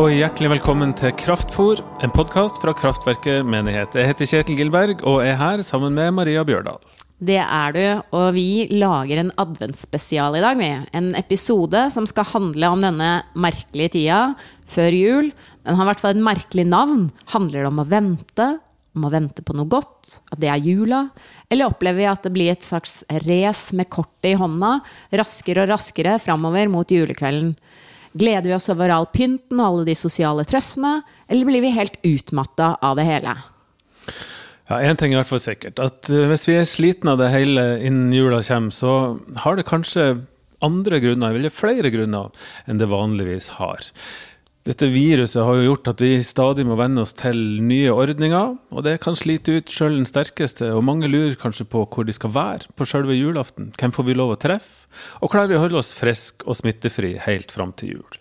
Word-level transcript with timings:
Og 0.00 0.08
hjertelig 0.08 0.48
velkommen 0.54 0.94
til 0.96 1.10
Kraftfor, 1.20 1.82
en 2.00 2.12
podkast 2.14 2.56
fra 2.62 2.72
Kraftverket 2.72 3.44
menighet. 3.44 3.92
Jeg 3.92 4.08
heter 4.08 4.28
Kjetil 4.30 4.56
Gilberg 4.56 5.02
og 5.04 5.18
er 5.20 5.36
her 5.36 5.60
sammen 5.66 5.92
med 5.92 6.14
Maria 6.16 6.40
Bjørdal. 6.48 6.80
Det 7.20 7.36
er 7.36 7.76
du, 7.76 7.82
og 8.16 8.30
vi 8.32 8.70
lager 8.72 9.20
en 9.20 9.34
adventsspesial 9.36 10.38
i 10.38 10.40
dag 10.40 10.56
med 10.56 10.88
en 10.96 11.10
episode 11.20 11.84
som 11.92 12.08
skal 12.08 12.24
handle 12.30 12.72
om 12.72 12.86
denne 12.86 13.10
merkelige 13.36 13.92
tida 13.98 14.22
før 14.64 14.96
jul. 14.96 15.30
Den 15.60 15.76
har 15.76 15.84
i 15.84 15.90
hvert 15.92 16.06
fall 16.06 16.16
et 16.16 16.24
merkelig 16.24 16.66
navn. 16.72 17.06
Handler 17.36 17.60
det 17.60 17.68
om 17.74 17.84
å 17.84 17.88
vente? 17.92 18.48
Om 18.96 19.06
å 19.10 19.12
vente 19.12 19.44
på 19.44 19.60
noe 19.60 19.68
godt? 19.76 20.22
At 20.32 20.40
det 20.40 20.54
er 20.54 20.68
jula? 20.72 21.04
Eller 21.52 21.68
opplever 21.68 22.00
vi 22.00 22.10
at 22.16 22.24
det 22.24 22.32
blir 22.32 22.56
et 22.56 22.64
slags 22.64 23.02
race 23.28 23.76
med 23.76 23.92
kortet 23.92 24.32
i 24.32 24.36
hånda, 24.40 24.78
raskere 25.20 25.66
og 25.66 25.74
raskere 25.76 26.16
framover 26.24 26.72
mot 26.72 26.96
julekvelden? 26.96 27.58
Gleder 28.12 28.50
vi 28.50 28.56
oss 28.56 28.68
over 28.72 28.92
all 28.92 29.08
pynten 29.12 29.60
og 29.60 29.66
alle 29.66 29.88
de 29.88 29.96
sosiale 29.96 30.44
treffene, 30.48 31.00
eller 31.32 31.48
blir 31.48 31.64
vi 31.64 31.72
helt 31.76 31.96
utmatta 32.04 32.74
av 32.84 32.98
det 33.00 33.06
hele? 33.08 33.36
Ja, 34.68 34.80
Én 34.80 34.98
ting 35.00 35.12
er 35.12 35.18
i 35.18 35.22
hvert 35.22 35.30
fall 35.32 35.42
sikkert. 35.42 35.80
At 35.82 36.10
uh, 36.12 36.26
hvis 36.30 36.46
vi 36.48 36.58
er 36.58 36.68
slitne 36.68 37.14
av 37.14 37.22
det 37.22 37.32
hele 37.32 37.64
innen 37.84 38.12
jula 38.14 38.42
kommer, 38.46 38.74
så 38.74 38.92
har 39.44 39.56
det 39.58 39.68
kanskje 39.68 40.12
andre 40.62 41.00
grunner, 41.02 41.34
eller 41.34 41.52
flere 41.52 41.90
grunner, 41.90 42.30
enn 42.70 42.78
det 42.78 42.90
vanligvis 42.90 43.54
har. 43.58 43.88
Dette 44.62 44.86
viruset 44.86 45.42
har 45.42 45.56
jo 45.58 45.72
gjort 45.72 45.88
at 45.90 46.02
vi 46.04 46.20
stadig 46.22 46.62
må 46.68 46.76
venne 46.78 47.02
oss 47.02 47.16
til 47.18 47.38
nye 47.66 47.90
ordninger, 47.90 48.52
og 48.70 48.84
det 48.86 49.00
kan 49.02 49.16
slite 49.18 49.56
ut 49.58 49.72
sjøl 49.74 49.96
den 49.96 50.06
sterkeste, 50.06 50.68
og 50.70 50.84
mange 50.86 51.10
lurer 51.10 51.34
kanskje 51.40 51.66
på 51.66 51.82
hvor 51.82 52.06
de 52.06 52.14
skal 52.14 52.30
være 52.36 52.70
på 52.78 52.86
sjølve 52.86 53.16
julaften. 53.18 53.72
Hvem 53.74 53.94
får 53.96 54.06
vi 54.06 54.14
lov 54.14 54.36
å 54.36 54.38
treffe? 54.38 54.86
Og 55.18 55.32
klarer 55.32 55.50
vi 55.50 55.58
å 55.58 55.64
holde 55.64 55.80
oss 55.80 55.90
friske 55.98 56.46
og 56.46 56.60
smittefri 56.60 57.16
helt 57.24 57.50
fram 57.50 57.74
til 57.74 57.96
jul? 57.96 58.20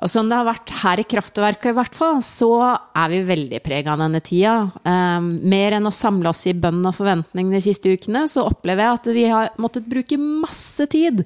Og 0.00 0.10
som 0.12 0.28
det 0.28 0.36
har 0.36 0.48
vært 0.48 0.72
her 0.80 1.00
i 1.00 1.06
Kraftverket, 1.08 1.70
i 1.72 1.76
hvert 1.76 1.96
fall, 1.96 2.18
så 2.24 2.50
er 2.96 3.12
vi 3.12 3.20
veldig 3.28 3.60
prega 3.64 3.92
av 3.92 4.00
denne 4.00 4.20
tida. 4.24 4.56
Um, 4.84 5.30
mer 5.44 5.76
enn 5.76 5.88
å 5.88 5.92
samle 5.92 6.32
oss 6.32 6.42
i 6.48 6.56
bønn 6.56 6.82
og 6.88 6.96
forventning 6.96 7.52
de 7.52 7.62
siste 7.64 7.92
ukene, 7.92 8.24
så 8.28 8.44
opplever 8.48 8.84
jeg 8.84 9.00
at 9.00 9.12
vi 9.16 9.28
har 9.28 9.52
måttet 9.60 9.88
bruke 9.88 10.20
masse 10.20 10.88
tid 10.92 11.24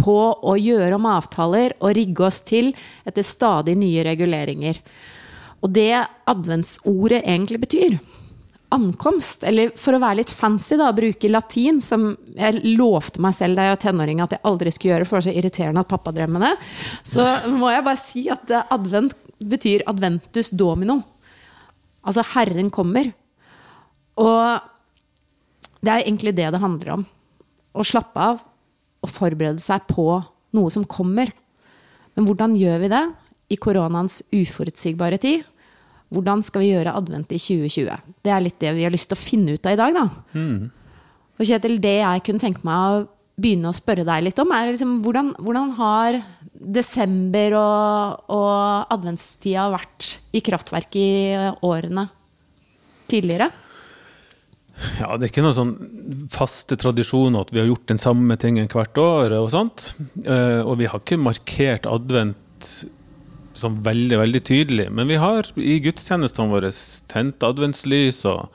på 0.00 0.18
å 0.40 0.56
gjøre 0.58 0.96
om 0.96 1.08
avtaler 1.10 1.76
og 1.80 1.94
rigge 1.96 2.26
oss 2.26 2.40
til 2.46 2.72
etter 3.08 3.26
stadig 3.26 3.76
nye 3.78 4.04
reguleringer. 4.06 4.80
Og 5.60 5.72
det 5.76 5.92
adventsordet 6.30 7.20
egentlig 7.20 7.60
betyr, 7.64 7.98
ankomst, 8.70 9.42
eller 9.46 9.72
for 9.78 9.96
å 9.96 10.00
være 10.02 10.20
litt 10.20 10.32
fancy, 10.32 10.76
da, 10.78 10.92
bruke 10.94 11.30
latin, 11.30 11.80
som 11.82 12.12
jeg 12.36 12.76
lovte 12.78 13.22
meg 13.22 13.34
selv 13.36 13.58
da 13.58 13.66
jeg 13.66 13.74
var 13.74 13.80
tenåring 13.82 14.22
at 14.22 14.36
jeg 14.36 14.44
aldri 14.46 14.72
skulle 14.74 14.94
gjøre, 14.94 15.08
for 15.08 15.18
det 15.18 15.20
var 15.20 15.26
så 15.26 15.38
irriterende 15.40 15.82
at 15.82 15.90
pappa 15.90 16.12
drev 16.14 16.30
med 16.30 16.44
det, 16.46 16.52
så 17.02 17.26
må 17.50 17.72
jeg 17.74 17.86
bare 17.88 18.00
si 18.00 18.24
at 18.32 18.54
advent 18.62 19.16
betyr 19.40 19.84
adventus 19.90 20.52
domino. 20.54 21.00
Altså 22.06 22.24
Herren 22.32 22.70
kommer. 22.72 23.10
Og 24.20 24.68
det 25.80 25.92
er 25.92 26.04
egentlig 26.04 26.36
det 26.36 26.48
det 26.52 26.62
handler 26.62 26.94
om. 26.98 27.04
Å 27.72 27.86
slappe 27.86 28.30
av 28.32 28.40
og 29.00 29.12
forberede 29.12 29.62
seg 29.62 29.86
på 29.90 30.06
noe 30.56 30.72
som 30.74 30.86
kommer. 30.88 31.30
Men 32.16 32.26
hvordan 32.26 32.56
gjør 32.58 32.82
vi 32.82 32.90
det 32.92 33.04
i 33.50 33.58
koronaens 33.60 34.20
uforutsigbare 34.34 35.20
tid? 35.22 35.46
Hvordan 36.10 36.42
skal 36.42 36.64
vi 36.64 36.72
gjøre 36.72 36.96
advent 36.98 37.30
i 37.30 37.38
2020? 37.38 38.12
Det 38.24 38.34
er 38.34 38.42
litt 38.42 38.58
det 38.62 38.74
vi 38.76 38.84
har 38.86 38.92
lyst 38.92 39.10
til 39.12 39.18
å 39.18 39.22
finne 39.22 39.54
ut 39.54 39.66
av 39.66 39.76
i 39.76 39.80
dag, 39.80 39.96
da. 39.96 40.04
Mm. 40.34 40.68
Og 41.38 41.46
Kjetil, 41.46 41.78
det 41.80 41.96
jeg 42.00 42.24
kunne 42.26 42.42
tenke 42.42 42.66
meg 42.66 42.98
å 42.98 43.04
begynne 43.40 43.70
å 43.70 43.76
spørre 43.76 44.04
deg 44.04 44.26
litt 44.26 44.40
om, 44.42 44.50
er 44.52 44.72
liksom, 44.72 44.98
hvordan, 45.04 45.32
hvordan 45.40 45.70
har 45.78 46.20
desember 46.52 47.56
og, 47.56 48.26
og 48.36 48.92
adventstida 48.92 49.70
vært 49.72 50.16
i 50.36 50.42
kraftverket 50.44 51.00
i 51.00 51.52
årene 51.64 52.10
tidligere? 53.10 53.48
Ja, 55.00 55.16
det 55.16 55.26
er 55.26 55.30
ikke 55.32 55.44
noen 55.44 55.56
sånn 55.56 55.74
faste 56.32 56.76
tradisjoner 56.80 57.44
at 57.44 57.52
vi 57.52 57.60
har 57.62 57.68
gjort 57.68 57.88
den 57.90 58.00
samme 58.00 58.36
tingen 58.40 58.70
hvert 58.70 58.96
år 59.00 59.34
og 59.36 59.50
sånt. 59.52 59.92
Eh, 60.24 60.60
og 60.62 60.78
vi 60.80 60.88
har 60.90 61.02
ikke 61.02 61.20
markert 61.20 61.88
advent 61.90 62.70
sånn 63.60 63.80
veldig, 63.84 64.20
veldig 64.22 64.42
tydelig. 64.46 64.86
Men 64.94 65.10
vi 65.10 65.18
har 65.20 65.48
i 65.58 65.80
gudstjenestene 65.84 66.52
våre 66.52 66.70
tent 67.10 67.44
adventslys 67.46 68.22
og, 68.30 68.48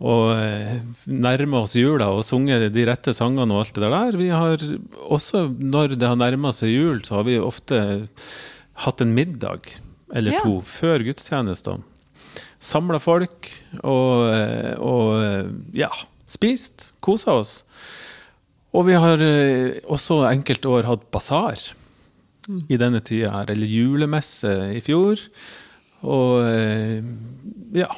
og 0.00 0.32
eh, 0.36 0.80
nærma 1.10 1.64
oss 1.66 1.76
jula 1.78 2.08
og 2.14 2.24
sunget 2.28 2.70
de 2.74 2.86
rette 2.88 3.14
sangene 3.16 3.56
og 3.56 3.66
alt 3.66 3.76
det 3.76 3.92
der. 3.96 4.18
Vi 4.20 4.30
har 4.32 4.64
også, 5.10 5.46
når 5.58 5.98
det 5.98 6.08
har 6.08 6.20
nærma 6.20 6.54
seg 6.56 6.72
jul, 6.72 7.04
så 7.04 7.20
har 7.20 7.28
vi 7.28 7.40
ofte 7.42 7.82
hatt 8.86 9.04
en 9.04 9.14
middag 9.16 9.74
eller 10.16 10.40
to 10.40 10.58
ja. 10.58 10.66
før 10.66 11.04
gudstjenestene. 11.06 11.89
Samla 12.60 13.00
folk 13.00 13.48
og, 13.80 14.26
og 14.84 15.72
ja, 15.76 15.90
spist, 16.30 16.90
kosa 17.00 17.38
oss. 17.40 17.54
Og 18.76 18.86
vi 18.86 18.96
har 18.98 19.22
eh, 19.24 19.80
også 19.90 20.22
enkelte 20.28 20.70
år 20.70 20.86
hatt 20.86 21.08
basar 21.10 21.58
mm. 22.46 22.66
i 22.70 22.78
denne 22.78 23.02
tida 23.02 23.32
her, 23.34 23.50
eller 23.50 23.70
julemesse 23.70 24.52
i 24.76 24.82
fjor. 24.84 25.22
Og 26.06 26.44
eh, 26.46 27.00
ja, 27.76 27.90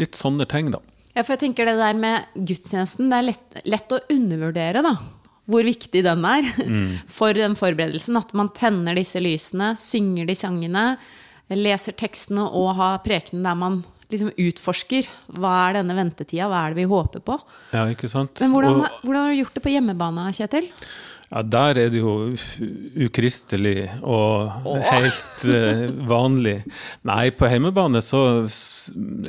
litt 0.00 0.18
sånne 0.18 0.46
ting, 0.50 0.68
da. 0.74 0.82
Ja, 1.16 1.24
for 1.24 1.34
jeg 1.34 1.42
tenker 1.46 1.66
det 1.66 1.78
der 1.80 1.96
med 1.98 2.28
gudstjenesten, 2.36 3.08
det 3.10 3.16
er 3.16 3.28
lett, 3.30 3.64
lett 3.66 3.96
å 3.96 4.02
undervurdere, 4.12 4.84
da. 4.86 4.94
Hvor 5.50 5.64
viktig 5.66 6.04
den 6.06 6.28
er 6.28 6.46
mm. 6.60 6.92
for 7.18 7.34
den 7.34 7.56
forberedelsen. 7.58 8.20
At 8.20 8.36
man 8.36 8.52
tenner 8.56 8.98
disse 8.98 9.22
lysene, 9.24 9.72
synger 9.80 10.28
de 10.28 10.36
sangene, 10.38 10.84
leser 11.58 11.96
tekstene 11.98 12.46
og 12.46 12.74
har 12.78 13.00
prekenen 13.04 13.46
der 13.46 13.58
man 13.58 13.80
liksom 14.10 14.32
utforsker 14.34 15.06
hva 15.38 15.52
er 15.68 15.78
denne 15.80 15.94
ventetida, 15.98 16.48
hva 16.50 16.64
er 16.64 16.74
det 16.74 16.82
vi 16.82 16.90
håper 16.90 17.22
på. 17.24 17.38
Ja, 17.74 17.86
ikke 17.90 18.10
sant? 18.10 18.42
Men 18.42 18.54
hvordan, 18.54 18.82
og, 18.82 18.98
hvordan 19.04 19.22
har 19.22 19.32
du 19.32 19.40
gjort 19.42 19.56
det 19.56 19.64
på 19.64 19.72
hjemmebane, 19.74 20.26
Kjetil? 20.34 20.70
Ja, 21.30 21.42
Der 21.46 21.78
er 21.78 21.90
det 21.94 22.00
jo 22.00 22.34
ukristelig 22.98 23.84
og 24.02 24.66
Åh. 24.66 24.88
helt 24.90 25.44
uh, 25.46 25.84
vanlig. 26.10 26.56
Nei, 27.06 27.30
på 27.30 27.46
hjemmebane 27.46 28.02
så 28.02 28.22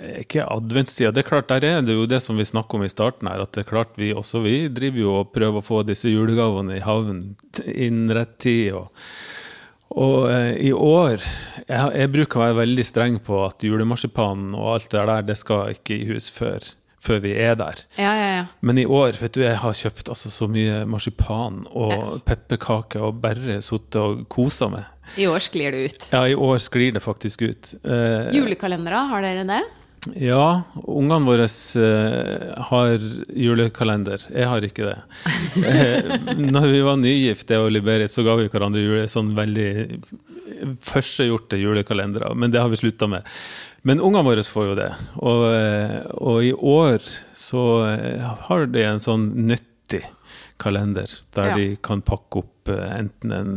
er 0.02 0.24
ikke 0.24 0.48
adventstida 0.50 1.12
Det 1.14 1.22
er 1.22 1.30
klart, 1.30 1.52
der 1.54 1.68
er 1.68 1.86
det 1.86 1.94
jo 1.94 2.08
det 2.10 2.24
som 2.26 2.42
vi 2.42 2.48
snakker 2.48 2.80
om 2.80 2.88
i 2.88 2.90
starten 2.90 3.30
her, 3.30 3.44
at 3.46 3.54
det 3.54 3.68
er 3.68 3.70
klart 3.70 3.94
vi 4.02 4.10
også 4.18 4.42
vi 4.42 4.56
driver 4.74 5.04
jo 5.04 5.14
og 5.20 5.30
prøver 5.36 5.62
å 5.62 5.68
få 5.68 5.84
disse 5.86 6.10
julegavene 6.10 6.80
i 6.80 6.82
havn 6.82 7.22
innen 7.70 8.18
rett 8.18 8.34
tid. 8.42 8.74
og 8.82 8.90
og 9.92 10.30
eh, 10.32 10.54
i 10.68 10.72
år 10.72 11.18
jeg, 11.20 11.88
jeg, 11.98 12.12
bruker 12.14 12.40
å 12.40 12.46
være 12.46 12.60
veldig 12.62 12.86
streng 12.88 13.18
på 13.24 13.42
at 13.46 13.66
julemarsipanen 13.66 14.54
og 14.58 14.76
alt 14.76 14.92
det 14.94 15.02
der, 15.10 15.26
det 15.32 15.38
skal 15.40 15.74
ikke 15.76 15.98
i 15.98 16.08
hus 16.12 16.30
før, 16.34 16.64
før 17.04 17.22
vi 17.26 17.34
er 17.36 17.58
der. 17.60 17.84
Ja, 18.00 18.14
ja, 18.16 18.30
ja. 18.38 18.46
Men 18.64 18.80
i 18.82 18.88
år, 18.88 19.18
vet 19.20 19.36
du, 19.36 19.44
jeg 19.44 19.60
har 19.62 19.78
kjøpt 19.78 20.12
altså, 20.14 20.32
så 20.32 20.48
mye 20.52 20.84
marsipan 20.90 21.66
og 21.72 22.24
pepperkaker 22.28 23.10
og 23.10 23.22
bare 23.24 23.60
sittet 23.66 24.00
og 24.02 24.26
kosa 24.32 24.72
meg. 24.72 24.88
I 25.20 25.28
år 25.28 25.44
sklir 25.44 25.76
det 25.76 25.84
ut? 25.84 26.08
Ja, 26.14 26.24
i 26.30 26.38
år 26.40 26.62
sklir 26.64 26.96
det 26.96 27.04
faktisk 27.04 27.44
ut. 27.44 27.74
Eh, 27.84 28.32
Julekalendere, 28.38 29.06
har 29.12 29.26
dere 29.26 29.48
det? 29.50 29.62
Ja, 30.10 30.64
ungene 30.74 31.26
våre 31.28 31.46
uh, 31.46 32.64
har 32.72 33.04
julekalender. 33.38 34.24
Jeg 34.34 34.50
har 34.50 34.66
ikke 34.66 34.88
det. 34.88 34.98
uh, 35.62 36.32
når 36.42 36.68
vi 36.72 36.80
var 36.88 36.98
nygifte 36.98 37.60
og 37.62 37.70
liberet, 37.76 38.14
så 38.14 38.26
ga 38.26 38.34
vi 38.40 38.48
hverandre 38.50 38.82
jule, 38.82 39.06
sånn 39.12 39.36
veldig 39.38 39.70
førstegjorte 40.82 41.60
julekalendere. 41.62 42.34
Men 42.34 42.54
det 42.54 42.64
har 42.64 42.74
vi 42.74 42.82
slutta 42.82 43.10
med. 43.12 43.30
Men 43.86 44.02
ungene 44.02 44.26
våre 44.26 44.46
får 44.46 44.72
jo 44.72 44.80
det. 44.82 44.90
Og, 45.22 45.46
uh, 45.54 46.00
og 46.18 46.50
i 46.50 46.54
år 46.56 47.06
så 47.38 47.66
har 48.50 48.72
de 48.74 48.88
en 48.88 49.06
sånn 49.06 49.30
nyttig 49.52 50.02
kalender, 50.62 51.14
der 51.38 51.54
ja. 51.54 51.58
de 51.58 51.76
kan 51.82 52.02
pakke 52.06 52.42
opp 52.42 52.70
enten 52.70 53.34
en 53.34 53.54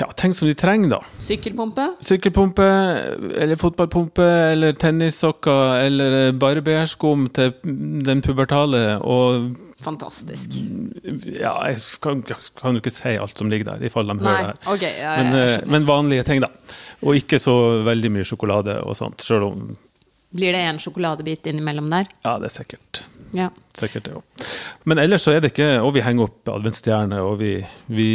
ja, 0.00 0.08
ting 0.18 0.34
som 0.34 0.48
de 0.48 0.54
trenger, 0.58 0.96
da. 0.96 1.00
Sykkelpumpe? 1.26 1.86
Sykkelpumpe, 2.04 2.66
eller 3.38 3.60
fotballpumpe, 3.60 4.26
eller 4.52 4.76
tennissokker, 4.80 5.78
eller 5.86 6.32
barberskum 6.36 7.28
til 7.36 7.54
den 8.06 8.24
pubertale, 8.24 8.98
og 9.02 9.54
Fantastisk. 9.84 10.54
Ja, 11.36 11.52
jeg 11.68 11.82
kan, 12.00 12.22
jo 12.24 12.80
ikke 12.80 12.90
si 12.90 13.12
alt 13.20 13.36
som 13.38 13.50
ligger 13.52 13.74
der, 13.74 13.82
i 13.84 13.90
fall 13.92 14.08
de 14.08 14.16
Nei, 14.16 14.22
hører 14.24 14.38
det 14.38 14.46
her. 14.48 14.60
Okay, 14.72 14.94
ja, 15.02 15.16
men, 15.20 15.36
eh, 15.36 15.66
men, 15.68 15.84
vanlige 15.88 16.24
ting, 16.26 16.40
da. 16.42 16.48
Og 17.04 17.18
ikke 17.20 17.38
så 17.38 17.54
veldig 17.84 18.10
mye 18.14 18.24
sjokolade 18.26 18.78
og 18.82 18.96
sånt, 18.96 19.24
sjøl 19.24 19.50
om 19.50 19.66
Blir 20.36 20.56
det 20.56 20.64
en 20.66 20.80
sjokoladebit 20.82 21.46
innimellom 21.52 21.86
der? 21.92 22.08
Ja, 22.24 22.34
det 22.42 22.48
er 22.48 22.54
sikkert. 22.56 23.04
Ja. 23.36 23.50
Sikkert 23.76 24.08
òg. 24.10 24.48
Men 24.88 24.98
ellers 25.02 25.24
så 25.26 25.34
er 25.34 25.42
det 25.42 25.52
ikke 25.52 25.68
Og 25.84 25.92
vi 25.96 26.02
henger 26.04 26.28
opp 26.28 26.50
adventsstjerner, 26.50 27.22
og 27.24 27.38
vi, 27.40 27.52
vi 27.92 28.08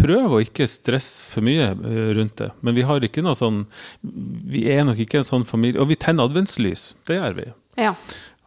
prøv 0.00 0.36
å 0.36 0.42
ikke 0.44 0.66
stresse 0.70 1.28
for 1.30 1.44
mye 1.46 1.70
eh, 1.72 2.10
rundt 2.18 2.36
det. 2.40 2.50
Men 2.64 2.76
vi 2.76 2.86
har 2.86 3.04
ikke 3.04 3.24
noe 3.24 3.36
sånn 3.38 3.64
Vi 4.02 4.66
er 4.72 4.84
nok 4.86 5.00
ikke 5.04 5.20
en 5.20 5.28
sånn 5.28 5.46
familie 5.48 5.80
Og 5.82 5.90
vi 5.92 5.98
tenner 6.00 6.28
adventslys. 6.28 6.92
Det 7.06 7.18
gjør 7.18 7.38
vi. 7.38 7.46
Ja. 7.80 7.94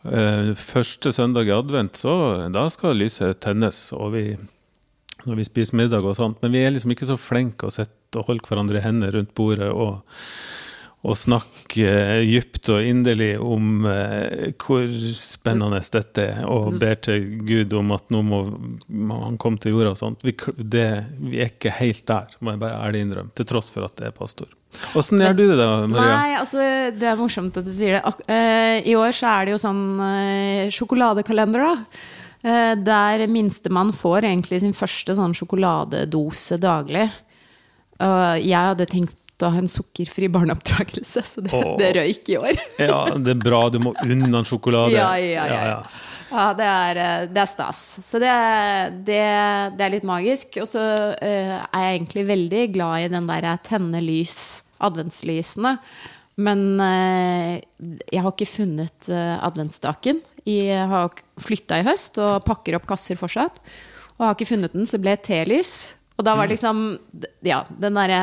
Eh, 0.08 0.54
første 0.60 1.12
søndag 1.16 1.50
i 1.50 1.56
advent, 1.56 2.00
så 2.00 2.14
da 2.54 2.68
skal 2.72 3.00
lyset 3.00 3.42
tennes. 3.44 3.90
Og 3.96 4.14
vi 4.16 4.26
når 5.26 5.42
vi 5.42 5.48
spiser 5.48 5.78
middag 5.80 6.06
og 6.06 6.16
sånt. 6.18 6.40
Men 6.44 6.54
vi 6.56 6.62
er 6.64 6.74
liksom 6.74 6.94
ikke 6.94 7.10
så 7.10 7.18
flinke 7.20 7.68
å 7.68 7.74
sitte 7.74 8.22
og 8.22 8.30
holde 8.30 8.48
hverandre 8.48 8.80
i 8.80 8.86
hendene 8.86 9.12
rundt 9.16 9.34
bordet 9.38 9.70
og, 9.74 10.04
og 11.06 11.14
snakke 11.16 11.92
dypt 12.26 12.72
og 12.74 12.86
inderlig 12.86 13.36
om 13.40 13.86
eh, 13.86 14.50
hvor 14.58 14.88
spennende 15.20 15.80
dette 15.94 16.24
er, 16.24 16.40
og 16.50 16.80
ber 16.82 16.98
til 17.06 17.28
Gud 17.46 17.76
om 17.78 17.94
at 17.94 18.08
nå 18.14 18.24
må, 18.26 18.40
han 19.22 19.38
komme 19.42 19.62
til 19.62 19.76
jorda 19.76 19.94
og 19.94 20.00
sånt. 20.00 20.26
Vi, 20.26 20.34
det, 20.58 20.88
vi 21.22 21.44
er 21.44 21.52
ikke 21.54 21.76
helt 21.78 22.02
der, 22.10 22.34
må 22.42 22.56
jeg 22.56 22.64
bare 22.64 22.80
ærlig 22.88 23.04
innrømme, 23.06 23.34
til 23.38 23.48
tross 23.48 23.70
for 23.74 23.86
at 23.86 23.94
det 24.00 24.10
er 24.10 24.16
pastor. 24.16 24.50
Åssen 24.98 25.22
gjør 25.22 25.38
du 25.38 25.44
det 25.46 25.60
da, 25.60 25.70
Maria? 25.90 26.16
Nei, 26.18 26.32
altså, 26.42 26.66
Det 26.98 27.08
er 27.10 27.22
morsomt 27.22 27.62
at 27.62 27.70
du 27.70 27.72
sier 27.74 28.00
det. 28.00 28.16
Eh, 28.34 28.90
I 28.90 28.98
år 28.98 29.14
så 29.16 29.30
er 29.32 29.48
det 29.48 29.54
jo 29.54 29.62
sånn 29.62 29.86
eh, 30.04 30.74
sjokoladekalender, 30.74 31.68
da. 31.68 32.04
Der 32.78 33.24
minstemann 33.28 33.90
får 33.98 34.28
egentlig 34.30 34.60
sin 34.62 34.76
første 34.78 35.16
sånn 35.18 35.34
sjokoladedose 35.36 36.56
daglig. 36.62 37.08
Og 38.06 38.44
jeg 38.46 38.70
hadde 38.70 38.86
tenkt 38.88 39.18
å 39.46 39.52
ha 39.54 39.62
en 39.62 39.70
sukkerfri 39.70 40.30
barneoppdragelse, 40.34 41.24
så 41.30 41.44
det, 41.46 41.54
Åh. 41.54 41.76
det 41.80 41.94
røyk 42.00 42.32
i 42.34 42.38
år. 42.42 42.62
Ja, 42.82 43.02
det 43.14 43.36
er 43.36 43.42
bra, 43.42 43.68
du 43.74 43.80
må 43.84 43.94
unna 44.02 44.42
en 44.42 44.48
sjokolade. 44.48 44.96
Ja, 44.96 45.12
ja, 45.22 45.46
ja, 45.52 45.66
ja. 45.76 45.82
Ja, 46.28 46.52
det 46.58 46.68
er, 46.68 47.00
eh, 47.00 47.26
det 47.32 47.40
er 47.40 47.50
stas. 47.50 47.82
Så 48.04 48.20
det, 48.20 48.32
det, 49.08 49.24
det 49.80 49.86
er 49.86 49.94
litt 49.94 50.08
magisk. 50.08 50.60
Og 50.64 50.68
så 50.70 50.84
uh, 50.84 51.56
er 51.64 51.86
jeg 51.86 52.00
egentlig 52.00 52.26
veldig 52.28 52.64
glad 52.76 53.06
i 53.06 53.12
den 53.14 53.30
der 53.30 53.50
tenne 53.64 54.02
lys, 54.04 54.38
adventslysene. 54.84 55.78
Men 56.44 56.66
uh, 56.82 57.56
jeg 58.12 58.24
har 58.24 58.34
ikke 58.34 58.50
funnet 58.50 59.12
uh, 59.12 59.38
adventsstaken. 59.48 60.20
Jeg 60.48 60.90
har 60.92 61.16
flytta 61.44 61.80
i 61.80 61.88
høst 61.88 62.20
og 62.24 62.44
pakker 62.48 62.78
opp 62.78 62.88
kasser 62.92 63.20
fortsatt. 63.20 63.62
Og 64.18 64.26
har 64.26 64.36
ikke 64.36 64.52
funnet 64.52 64.76
den, 64.76 64.88
så 64.88 64.98
det 64.98 65.06
ble 65.06 65.16
telys. 65.24 65.74
Og 66.18 66.26
da 66.26 66.34
var 66.38 66.48
det 66.48 66.56
liksom 66.56 66.86
ja, 67.46 67.62
den 67.70 67.98
derre 67.98 68.22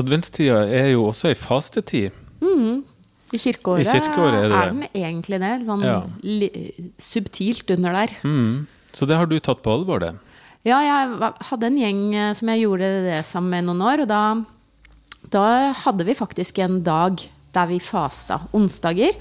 adventstida 0.00 0.58
er 0.64 0.88
jo 0.94 1.00
også 1.10 1.28
ei 1.32 1.38
fastetid. 1.38 2.10
I 3.32 3.38
kirkeåret, 3.40 3.86
I 3.86 3.88
kirkeåret 3.88 4.44
er 4.44 4.48
det 4.50 4.58
er 4.58 4.72
den 4.72 4.82
egentlig 4.92 5.40
det. 5.40 5.52
Sånn 5.66 5.82
Ja. 5.86 6.00
subtilt 7.00 7.70
under 7.72 7.92
der. 7.92 8.14
Mm. 8.22 8.66
Så 8.92 9.06
det 9.08 9.16
har 9.16 9.26
du 9.26 9.38
tatt 9.40 9.62
på 9.64 9.72
alvor, 9.72 10.00
det? 10.00 10.14
Ja, 10.64 10.78
jeg 10.84 11.32
hadde 11.48 11.66
en 11.66 11.78
gjeng 11.80 12.02
eh, 12.14 12.32
som 12.38 12.48
jeg 12.52 12.62
gjorde 12.62 12.90
det 13.08 13.24
sammen 13.26 13.50
med 13.50 13.64
noen 13.66 13.82
år, 13.82 14.02
og 14.04 14.08
da, 14.08 14.22
da 15.32 15.72
hadde 15.72 16.04
vi 16.06 16.14
faktisk 16.14 16.60
en 16.62 16.82
dag 16.86 17.18
der 17.52 17.66
vi 17.66 17.80
fasta. 17.82 18.40
Onsdager 18.54 19.16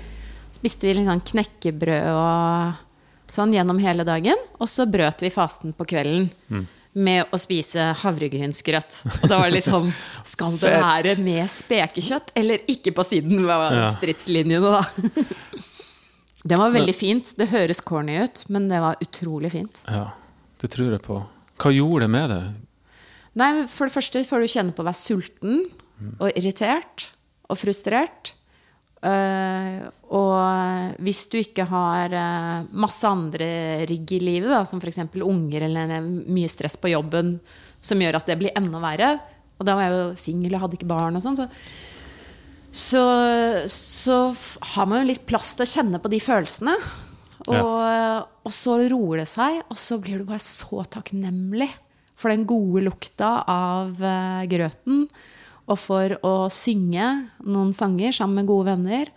spiste 0.53 0.91
vi 0.91 1.05
sånn 1.07 1.23
knekkebrød 1.25 2.11
og 2.13 3.31
sånn 3.31 3.55
gjennom 3.55 3.79
hele 3.81 4.03
dagen, 4.05 4.37
og 4.59 4.67
så 4.69 4.85
brøt 4.85 5.23
vi 5.23 5.31
fasten 5.33 5.73
på 5.73 5.87
kvelden. 5.87 6.29
Med 6.93 7.29
å 7.31 7.37
spise 7.39 7.91
havregrynsgrøt. 8.01 8.97
Og 9.23 9.27
da 9.31 9.37
var 9.39 9.47
det 9.47 9.61
liksom 9.61 9.85
Skal 10.33 10.57
det 10.59 10.71
være 10.75 11.13
med 11.23 11.47
spekekjøtt, 11.53 12.33
eller 12.35 12.65
ikke 12.71 12.91
på 12.97 13.05
siden? 13.07 13.45
var 13.47 13.71
Ja. 13.77 13.85
stridslinjene, 13.95 14.59
da. 14.79 14.83
Det 16.43 16.57
var 16.57 16.71
veldig 16.73 16.95
fint. 16.97 17.27
Det 17.37 17.51
høres 17.51 17.79
corny 17.85 18.15
ut, 18.23 18.39
men 18.49 18.65
det 18.67 18.79
var 18.81 18.97
utrolig 19.03 19.51
fint. 19.53 19.77
Ja, 19.85 20.07
det 20.57 20.71
tror 20.73 20.95
jeg 20.95 21.03
på. 21.05 21.19
Hva 21.61 21.69
gjorde 21.75 22.07
det 22.07 22.09
med 22.15 22.31
deg? 22.33 22.47
Nei, 23.37 23.49
For 23.69 23.85
det 23.87 23.93
første 23.93 24.23
får 24.25 24.41
du 24.41 24.47
kjenne 24.49 24.73
på 24.73 24.81
å 24.81 24.87
være 24.89 24.97
sulten 24.97 25.59
og 26.17 26.31
irritert 26.33 27.11
og 27.45 27.59
frustrert. 27.61 28.33
Eh, 29.01 29.81
og 30.13 30.97
hvis 31.01 31.23
du 31.31 31.39
ikke 31.39 31.65
har 31.65 32.13
uh, 32.13 32.67
masse 32.77 33.07
andre 33.07 33.47
rigg 33.89 34.11
i 34.13 34.19
livet, 34.21 34.51
da, 34.51 34.61
som 34.69 34.81
f.eks. 34.81 34.99
unger 35.25 35.65
eller 35.65 35.95
eh, 35.97 36.09
mye 36.29 36.49
stress 36.51 36.77
på 36.77 36.91
jobben, 36.91 37.39
som 37.81 38.01
gjør 38.01 38.19
at 38.19 38.29
det 38.29 38.37
blir 38.37 38.53
enda 38.53 38.77
verre 38.77 39.15
Og 39.57 39.65
da 39.65 39.73
var 39.73 39.87
jeg 39.87 39.95
jo 39.95 40.19
singel 40.21 40.53
og 40.53 40.65
hadde 40.65 40.77
ikke 40.77 40.91
barn 40.91 41.17
og 41.17 41.23
sånn, 41.25 41.39
så, 41.39 41.47
så, 42.69 43.05
så 43.73 44.19
har 44.75 44.89
man 44.89 45.01
jo 45.01 45.09
litt 45.09 45.25
plass 45.29 45.55
til 45.55 45.65
å 45.65 45.71
kjenne 45.71 46.01
på 46.01 46.11
de 46.13 46.21
følelsene. 46.21 46.75
Og, 47.49 48.27
og 48.45 48.53
så 48.53 48.77
roer 48.91 49.23
det 49.23 49.29
seg, 49.31 49.63
og 49.65 49.79
så 49.81 49.97
blir 50.01 50.21
du 50.21 50.27
bare 50.29 50.43
så 50.45 50.83
takknemlig 50.93 51.71
for 52.21 52.29
den 52.29 52.45
gode 52.49 52.83
lukta 52.85 53.39
av 53.49 53.97
uh, 53.97 54.45
grøten. 54.49 55.07
Og 55.69 55.77
for 55.79 56.17
å 56.25 56.33
synge 56.53 57.07
noen 57.45 57.71
sanger 57.77 58.15
sammen 58.15 58.41
med 58.41 58.49
gode 58.49 58.73
venner. 58.73 59.11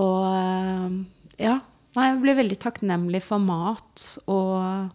Og 0.00 0.26
eh, 0.28 1.00
ja. 1.46 1.58
Nei, 1.96 2.04
jeg 2.06 2.20
blir 2.22 2.36
veldig 2.38 2.56
takknemlig 2.62 3.18
for 3.26 3.42
mat 3.42 4.04
og, 4.30 4.92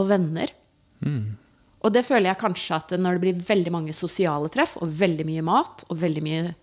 og 0.00 0.06
venner. 0.08 0.54
Og 1.84 1.92
det 1.92 2.06
føler 2.06 2.30
jeg 2.30 2.40
kanskje 2.40 2.78
at 2.78 2.94
når 2.96 3.18
det 3.18 3.24
blir 3.26 3.42
veldig 3.50 3.74
mange 3.74 3.96
sosiale 3.96 4.48
treff, 4.52 4.78
og 4.80 4.88
veldig 4.98 5.26
mye 5.28 5.44
mat, 5.44 5.84
og 5.92 6.00
veldig 6.00 6.24
mye 6.24 6.54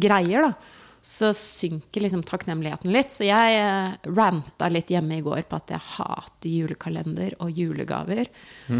greier, 0.00 0.44
da, 0.44 0.52
så 1.00 1.32
synker 1.36 2.04
liksom 2.04 2.22
takknemligheten 2.28 2.92
litt. 2.92 3.14
Så 3.14 3.24
jeg 3.26 3.56
eh, 3.56 3.96
ranta 4.12 4.68
litt 4.68 4.92
hjemme 4.92 5.18
i 5.18 5.24
går 5.24 5.46
på 5.48 5.56
at 5.56 5.72
jeg 5.72 5.86
hater 5.96 6.52
julekalender 6.52 7.38
og 7.40 7.56
julegaver. 7.56 8.28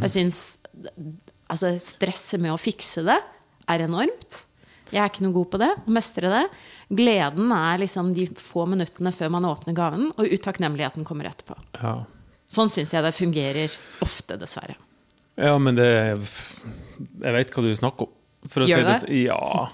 Jeg 0.05 0.13
syns 0.13 0.43
altså, 1.49 1.75
stresset 1.81 2.45
med 2.45 2.53
å 2.53 2.61
fikse 2.61 3.05
det 3.09 3.19
er 3.71 3.87
enormt. 3.87 4.45
Jeg 4.91 4.99
er 5.05 5.11
ikke 5.13 5.23
noe 5.23 5.37
god 5.37 5.51
på 5.53 5.59
det, 5.63 5.69
å 5.87 5.93
mestre 5.95 6.31
det. 6.33 6.43
Gleden 6.99 7.53
er 7.55 7.79
liksom 7.79 8.09
de 8.17 8.25
få 8.43 8.65
minuttene 8.67 9.13
før 9.15 9.31
man 9.37 9.47
åpner 9.47 9.77
gaven, 9.77 10.09
og 10.19 10.33
utakknemligheten 10.35 11.07
kommer 11.07 11.29
etterpå. 11.31 11.55
Ja. 11.79 11.93
Sånn 12.51 12.73
syns 12.75 12.91
jeg 12.97 13.05
det 13.07 13.13
fungerer 13.15 13.77
ofte, 14.03 14.35
dessverre. 14.41 14.75
ja, 15.39 15.53
men 15.63 15.77
det 15.79 15.87
Jeg 15.87 17.33
vet 17.37 17.53
hva 17.55 17.63
du 17.63 17.71
snakker 17.79 18.09
om. 18.09 18.17
For 18.51 18.65
å 18.65 18.67
Gjør 18.67 18.81
si 18.81 18.85
det? 18.89 18.99
det 19.07 19.23
Ja. 19.29 19.69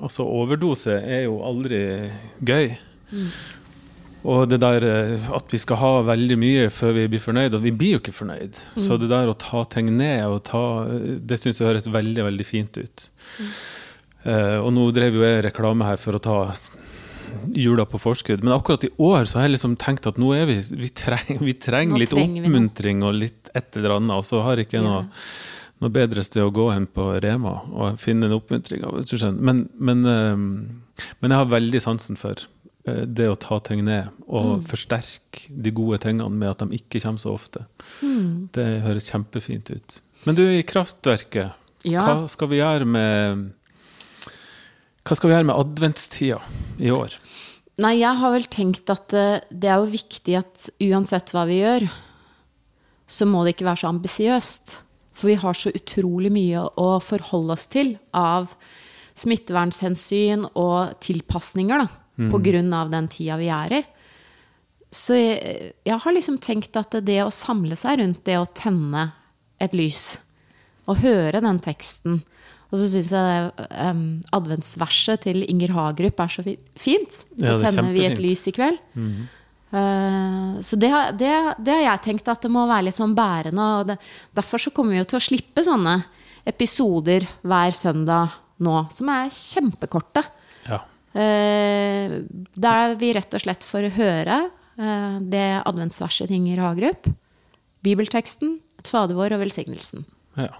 Altså, 0.00 0.22
overdose 0.24 0.92
er 1.02 1.24
jo 1.24 1.40
aldri 1.44 1.80
gøy. 2.46 2.76
Og 4.28 4.44
det 4.50 4.58
der 4.60 4.84
eh, 4.84 5.30
at 5.32 5.52
vi 5.52 5.60
skal 5.60 5.80
ha 5.80 5.90
veldig 6.10 6.36
mye 6.40 6.68
før 6.74 6.92
vi 6.98 7.06
blir 7.12 7.22
fornøyd, 7.24 7.56
og 7.56 7.64
vi 7.64 7.72
blir 7.72 7.96
jo 7.96 8.02
ikke 8.02 8.16
fornøyd. 8.16 8.60
Så 8.84 8.98
det 9.00 9.08
der 9.12 9.30
å 9.30 9.36
ta 9.38 9.64
ting 9.72 9.88
ned, 9.96 10.26
og 10.28 10.42
ta, 10.48 10.62
det 11.00 11.40
syns 11.40 11.60
jeg 11.60 11.70
høres 11.70 11.88
veldig, 11.88 12.26
veldig 12.28 12.46
fint 12.46 12.80
ut. 12.80 13.06
Eh, 14.28 14.58
og 14.60 14.72
nå 14.76 14.90
drev 14.92 15.16
jo 15.16 15.24
jeg 15.24 15.44
reklame 15.48 15.88
her 15.88 16.00
for 16.00 16.18
å 16.18 16.22
ta 16.22 16.38
jula 17.54 17.86
på 17.86 18.00
forskudd, 18.02 18.42
men 18.44 18.52
akkurat 18.56 18.84
i 18.84 18.90
år 18.98 19.28
så 19.30 19.38
har 19.38 19.46
jeg 19.46 19.54
liksom 19.54 19.78
tenkt 19.80 20.08
at 20.10 20.18
nå 20.18 20.32
er 20.34 20.48
vi 20.48 20.58
Vi, 20.58 20.90
treng, 20.90 21.38
vi 21.38 21.54
trenger 21.54 22.02
litt 22.02 22.12
oppmuntring 22.12 23.04
og 23.06 23.14
litt 23.16 23.52
et 23.54 23.78
eller 23.78 23.96
annet, 23.96 24.18
og 24.18 24.26
så 24.26 24.42
har 24.44 24.58
jeg 24.58 24.68
ikke 24.68 24.84
noe 24.84 25.06
noe 25.80 25.92
bedre 25.94 26.20
sted 26.20 26.44
å 26.44 26.52
gå 26.52 26.66
enn 26.74 26.84
på 26.92 27.06
Rema 27.24 27.54
og 27.72 28.00
finne 28.00 28.28
en 28.28 28.36
oppmuntring. 28.36 28.82
Men, 29.40 29.62
men, 29.80 30.02
eh, 30.04 30.42
men 31.22 31.32
jeg 31.32 31.40
har 31.40 31.48
veldig 31.48 31.80
sansen 31.80 32.20
for 32.20 32.42
det 32.84 33.26
å 33.28 33.36
ta 33.38 33.58
ting 33.60 33.84
ned 33.84 34.08
og 34.26 34.58
Mm. 34.60 34.62
forsterke 34.64 35.48
de 35.62 35.70
gode 35.70 35.98
tingene 36.00 36.30
med 36.32 36.48
at 36.50 36.58
de 36.64 36.78
ikke 36.78 37.00
kommer 37.02 37.18
så 37.20 37.34
ofte. 37.34 37.66
Mm. 38.02 38.48
Det 38.52 38.82
høres 38.82 39.10
kjempefint 39.10 39.70
ut. 39.70 40.00
Men 40.24 40.34
du, 40.34 40.42
i 40.48 40.62
Kraftverket, 40.62 41.52
Ja. 41.84 42.00
hva 42.04 42.28
skal 42.28 42.48
vi 42.48 42.56
gjøre 42.58 42.86
med 42.86 43.52
hva 45.04 45.16
skal 45.16 45.30
vi 45.30 45.34
gjøre 45.36 45.46
med 45.48 45.56
adventstida 45.56 46.40
i 46.78 46.90
år? 46.92 47.14
Nei, 47.80 47.94
jeg 48.00 48.16
har 48.20 48.32
vel 48.34 48.44
tenkt 48.52 48.90
at 48.92 49.12
eh, 49.16 49.40
det 49.50 49.70
er 49.72 49.80
jo 49.80 49.86
viktig 49.94 50.36
at 50.38 50.70
uansett 50.80 51.30
hva 51.32 51.46
vi 51.48 51.60
gjør, 51.62 51.86
så 53.08 53.26
må 53.26 53.44
det 53.44 53.56
ikke 53.56 53.64
være 53.70 53.80
så 53.80 53.88
ambisiøst. 53.88 54.74
For 55.16 55.28
vi 55.28 55.34
har 55.40 55.52
så 55.56 55.72
utrolig 55.72 56.30
mye 56.32 56.66
å 56.76 57.00
forholde 57.02 57.52
oss 57.56 57.66
til 57.66 57.98
av 58.14 58.54
smittevernhensyn 59.16 60.46
og 60.56 60.94
tilpasninger 61.00 61.82
da, 61.82 61.88
på 62.28 62.40
grunn 62.44 62.72
av 62.76 62.90
den 62.92 63.06
tida 63.08 63.36
vi 63.40 63.48
er 63.48 63.72
i. 63.78 63.82
så 64.92 65.14
jeg, 65.16 65.72
jeg 65.86 65.98
har 66.02 66.12
liksom 66.12 66.36
tenkt 66.42 66.76
at 66.76 66.96
det 67.06 67.20
å 67.24 67.30
samle 67.32 67.76
seg 67.78 68.00
rundt 68.02 68.24
det 68.26 68.36
å 68.36 68.46
tenne 68.52 69.12
et 69.60 69.72
lys, 69.72 70.18
og 70.90 70.98
høre 71.04 71.40
den 71.40 71.60
teksten 71.62 72.22
Og 72.72 72.78
så 72.78 72.86
syns 72.90 73.08
jeg 73.10 73.50
um, 73.90 74.20
adventsverset 74.32 75.22
til 75.24 75.42
Inger 75.48 75.72
Hagerup 75.74 76.20
er 76.22 76.28
så 76.30 76.42
fint. 76.78 77.10
Så 77.34 77.42
Ja, 77.42 77.54
er 77.56 77.64
tenner 77.64 77.92
vi 77.94 78.04
et 78.06 78.18
lys 78.22 78.44
i 78.46 78.52
kveld. 78.54 78.78
Eh, 79.72 80.60
så 80.62 80.76
det, 80.78 80.90
har- 80.90 81.12
det, 81.14 81.30
det 81.58 81.74
har 81.74 81.82
jeg 81.94 82.02
tenkt 82.08 82.28
at 82.30 82.42
det 82.42 82.50
må 82.50 82.64
være 82.70 82.86
litt 82.88 82.98
sånn 82.98 83.14
bærende. 83.14 83.66
Og 83.80 83.86
det, 83.90 83.96
derfor 84.34 84.58
så 84.62 84.70
kommer 84.74 84.94
vi 84.94 85.00
jo 85.02 85.08
til 85.10 85.18
å 85.20 85.22
slippe 85.24 85.62
sånne 85.66 85.96
episoder 86.50 87.26
hver 87.42 87.74
søndag 87.76 88.34
nå, 88.62 88.76
som 88.94 89.08
er 89.14 89.30
kjempekorte. 89.34 90.24
Ja. 90.68 90.80
Eh, 91.10 92.16
der 92.54 92.96
vi 93.00 93.12
rett 93.16 93.34
og 93.34 93.42
slett 93.42 93.64
får 93.66 93.88
høre 93.96 94.36
eh, 94.78 95.16
det 95.26 95.46
adventsverset 95.66 96.28
til 96.30 96.36
Inger 96.38 96.62
Hagerup, 96.62 97.08
bibelteksten, 97.82 98.58
et 98.78 98.90
fadervår 98.90 99.34
og 99.36 99.42
velsignelsen. 99.46 100.04
ja. 100.40 100.52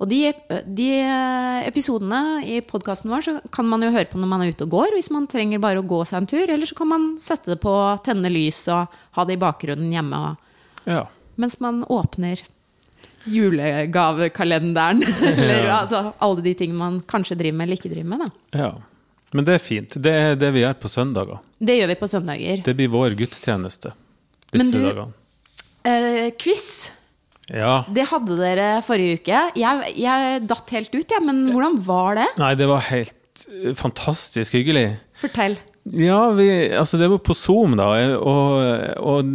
Og 0.00 0.08
de, 0.08 0.30
de 0.64 0.86
episodene 1.68 2.40
i 2.48 2.62
podkasten 2.64 3.10
vår 3.12 3.24
så 3.26 3.32
kan 3.52 3.66
man 3.68 3.82
jo 3.84 3.90
høre 3.92 4.08
på 4.08 4.16
når 4.16 4.30
man 4.30 4.40
er 4.40 4.54
ute 4.54 4.64
og 4.64 4.70
går, 4.72 4.94
hvis 4.96 5.10
man 5.12 5.26
trenger 5.28 5.60
bare 5.60 5.82
å 5.82 5.84
gå 5.84 5.98
seg 6.08 6.22
en 6.22 6.28
tur. 6.30 6.48
Eller 6.48 6.64
så 6.64 6.78
kan 6.78 6.88
man 6.88 7.04
sette 7.20 7.52
det 7.52 7.58
på, 7.60 7.74
tenne 8.06 8.30
lys 8.32 8.62
og 8.72 8.88
ha 9.18 9.26
det 9.28 9.36
i 9.36 9.42
bakgrunnen 9.42 9.92
hjemme 9.92 10.20
ja. 10.88 11.02
mens 11.36 11.58
man 11.60 11.82
åpner 11.92 12.40
julegavekalenderen. 13.28 15.02
eller 15.34 15.64
Ja. 15.66 15.80
altså 15.82 16.14
alle 16.18 16.42
de 16.48 16.54
tingene 16.56 16.78
man 16.80 17.00
kanskje 17.04 17.36
driver 17.36 17.58
med 17.58 17.68
eller 17.68 17.76
ikke 17.76 17.92
driver 17.92 18.08
med. 18.14 18.24
Da. 18.24 18.58
ja. 18.64 18.72
Men 19.34 19.46
det 19.46 19.54
er 19.58 19.62
fint. 19.62 19.94
Det 20.02 20.10
er 20.12 20.34
det 20.40 20.48
vi 20.56 20.64
gjør 20.64 20.78
på 20.82 20.90
søndager. 20.90 21.38
Det 21.62 21.76
gjør 21.78 21.90
vi 21.92 21.98
på 22.00 22.08
søndager. 22.10 22.62
Det 22.66 22.74
blir 22.78 22.88
vår 22.90 23.14
gudstjeneste 23.18 23.92
Men 24.52 24.64
disse 24.64 24.72
du- 24.78 24.86
dagene. 24.88 25.12
Eh, 25.86 26.30
quiz. 26.36 26.90
Ja. 27.50 27.84
Det 27.90 28.04
hadde 28.10 28.36
dere 28.38 28.68
forrige 28.86 29.20
uke. 29.20 29.38
Jeg, 29.58 29.94
jeg 29.98 30.42
datt 30.46 30.70
helt 30.74 30.92
ut, 30.94 31.08
jeg. 31.10 31.22
men 31.24 31.48
hvordan 31.54 31.78
var 31.86 32.14
det? 32.20 32.26
Nei, 32.38 32.52
det 32.58 32.68
var 32.70 32.82
helt 32.90 33.46
eh, 33.48 33.72
fantastisk 33.78 34.54
hyggelig. 34.58 34.98
Fortell. 35.18 35.56
Ja, 35.90 36.28
vi, 36.36 36.46
altså 36.76 36.98
det 37.00 37.08
var 37.10 37.22
på 37.24 37.32
Zoom, 37.34 37.72
da, 37.80 37.86
og, 38.20 38.98
og 39.00 39.30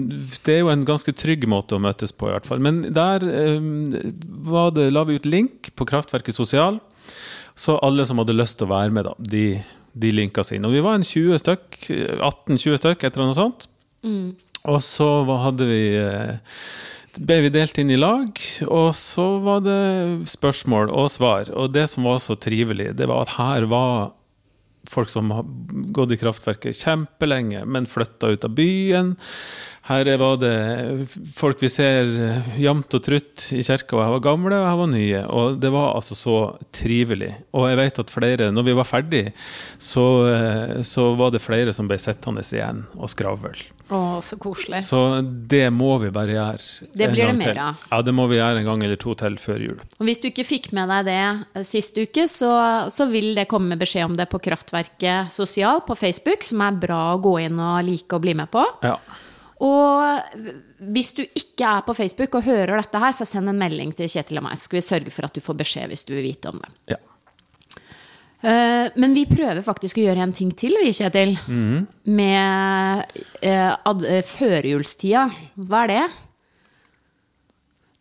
det 0.46 0.54
er 0.54 0.60
jo 0.62 0.70
en 0.70 0.84
ganske 0.86 1.12
trygg 1.18 1.48
måte 1.50 1.76
å 1.76 1.82
møtes 1.82 2.14
på, 2.14 2.30
i 2.30 2.36
hvert 2.36 2.46
fall. 2.46 2.62
Men 2.64 2.84
der 2.94 3.26
eh, 3.26 3.58
var 4.46 4.70
det, 4.78 4.92
la 4.94 5.04
vi 5.10 5.18
ut 5.18 5.26
link 5.26 5.72
på 5.76 5.88
Kraftverket 5.90 6.38
Sosial, 6.38 6.78
så 7.58 7.80
alle 7.84 8.06
som 8.06 8.22
hadde 8.22 8.36
lyst 8.38 8.60
til 8.60 8.68
å 8.70 8.74
være 8.76 8.94
med, 8.94 9.10
da, 9.10 9.16
de, 9.20 9.44
de 9.96 10.12
linka 10.12 10.44
seg 10.44 10.60
inn. 10.60 10.68
Og 10.68 10.76
vi 10.76 10.84
var 10.84 10.98
en 10.98 11.08
20 11.08 11.40
stykk, 11.42 11.80
18-20 12.20 12.82
stykk, 12.82 13.06
et 13.06 13.16
eller 13.16 13.30
annet 13.30 13.40
sånt. 13.40 13.70
Og 14.66 14.82
så 14.84 15.08
hadde 15.46 15.68
vi 15.70 15.82
eh, 16.00 16.58
ble 17.22 17.40
vi 17.46 17.54
delt 17.54 17.78
inn 17.80 17.94
i 17.94 18.00
lag, 18.00 18.32
og 18.68 18.90
så 18.98 19.26
var 19.44 19.64
det 19.64 20.28
spørsmål 20.32 20.92
og 20.92 21.10
svar. 21.14 21.52
Og 21.56 21.72
det 21.76 21.88
som 21.92 22.08
var 22.08 22.20
så 22.24 22.36
trivelig, 22.36 22.92
det 22.98 23.08
var 23.12 23.26
at 23.26 23.36
her 23.38 23.68
var 23.72 24.14
folk 24.90 25.10
som 25.10 25.32
har 25.34 25.46
gått 25.96 26.14
i 26.14 26.20
kraftverket 26.22 26.78
kjempelenge, 26.78 27.64
men 27.66 27.90
flytta 27.90 28.34
ut 28.36 28.46
av 28.46 28.54
byen. 28.58 29.16
Her 29.86 30.10
var 30.18 30.40
det 30.42 30.56
folk 31.36 31.60
vi 31.62 31.70
ser 31.70 32.10
jevnt 32.58 32.96
og 32.98 33.04
trutt 33.06 33.44
i 33.54 33.62
kirka, 33.62 34.00
og 34.00 34.02
jeg 34.02 34.14
var 34.16 34.24
gamle 34.26 34.58
og 34.58 34.66
jeg 34.66 34.80
var 34.80 34.90
nye. 34.90 35.22
Og 35.30 35.60
det 35.62 35.70
var 35.76 35.92
altså 35.94 36.18
så 36.18 36.38
trivelig. 36.74 37.36
Og 37.54 37.68
jeg 37.70 37.78
vet 37.84 38.02
at 38.02 38.14
flere, 38.14 38.50
når 38.56 38.66
vi 38.66 38.76
var 38.80 38.90
ferdig, 38.90 39.24
så, 39.78 40.06
eh, 40.32 40.82
så 40.82 41.12
var 41.20 41.36
det 41.36 41.44
flere 41.44 41.74
som 41.76 41.90
ble 41.90 42.00
sittende 42.02 42.42
igjen 42.42 42.86
og 42.98 43.12
skravle. 43.14 43.54
Å, 43.94 44.18
så 44.26 44.40
koselig. 44.42 44.80
Så 44.88 45.00
det 45.22 45.68
må 45.70 46.00
vi 46.02 46.10
bare 46.14 46.34
gjøre. 46.34 46.88
Det 46.90 47.10
blir 47.12 47.30
det 47.30 47.36
mer 47.38 47.60
av. 47.62 47.84
Ja, 47.92 48.00
det 48.02 48.16
må 48.18 48.26
vi 48.32 48.40
gjøre 48.40 48.64
en 48.64 48.66
gang 48.66 48.82
eller 48.88 48.98
to 48.98 49.14
til 49.20 49.38
før 49.38 49.62
jul. 49.62 49.84
Og 50.00 50.10
hvis 50.10 50.22
du 50.24 50.32
ikke 50.32 50.48
fikk 50.48 50.72
med 50.74 50.90
deg 50.90 51.06
det 51.12 51.20
eh, 51.22 51.68
sist 51.68 51.94
uke, 52.02 52.26
så, 52.32 52.50
så 52.90 53.06
vil 53.12 53.36
det 53.38 53.46
komme 53.52 53.78
beskjed 53.78 54.10
om 54.10 54.18
det 54.18 54.26
på 54.34 54.42
Kraftverket 54.42 55.30
sosial 55.34 55.84
på 55.86 55.98
Facebook, 56.00 56.42
som 56.48 56.66
er 56.66 56.82
bra 56.82 57.04
å 57.14 57.22
gå 57.22 57.38
inn 57.46 57.62
og 57.62 57.86
like 57.86 58.18
og 58.18 58.26
bli 58.26 58.34
med 58.42 58.50
på. 58.50 58.66
Ja. 58.82 58.98
Og 59.64 60.20
hvis 60.92 61.14
du 61.16 61.22
ikke 61.24 61.64
er 61.78 61.82
på 61.88 61.94
Facebook 61.96 62.36
og 62.36 62.44
hører 62.44 62.76
dette 62.82 63.00
her, 63.00 63.12
så 63.16 63.24
send 63.26 63.48
en 63.50 63.58
melding 63.60 63.94
til 63.96 64.10
Kjetil 64.12 64.38
og 64.42 64.44
meg, 64.44 64.58
så 64.60 64.68
skal 64.68 64.80
vi 64.82 64.86
sørge 64.90 65.12
for 65.16 65.26
at 65.30 65.34
du 65.34 65.40
får 65.42 65.56
beskjed 65.62 65.88
hvis 65.94 66.04
du 66.06 66.14
vil 66.16 66.24
vite 66.28 66.50
om 66.52 66.60
det. 66.60 66.72
ja. 66.96 66.98
Eh, 68.46 68.92
Men 69.00 69.14
vi 69.16 69.24
prøver 69.26 69.64
faktisk 69.66 69.98
å 69.98 70.04
gjøre 70.06 70.22
en 70.22 70.34
ting 70.36 70.52
til, 70.54 70.76
vi, 70.82 70.92
Kjetil. 70.94 71.38
Med 72.06 73.16
eh, 73.42 73.72
eh, 73.74 74.22
førjulstida. 74.28 75.24
Hva 75.56 75.84
er 75.86 75.88
det? 75.94 76.04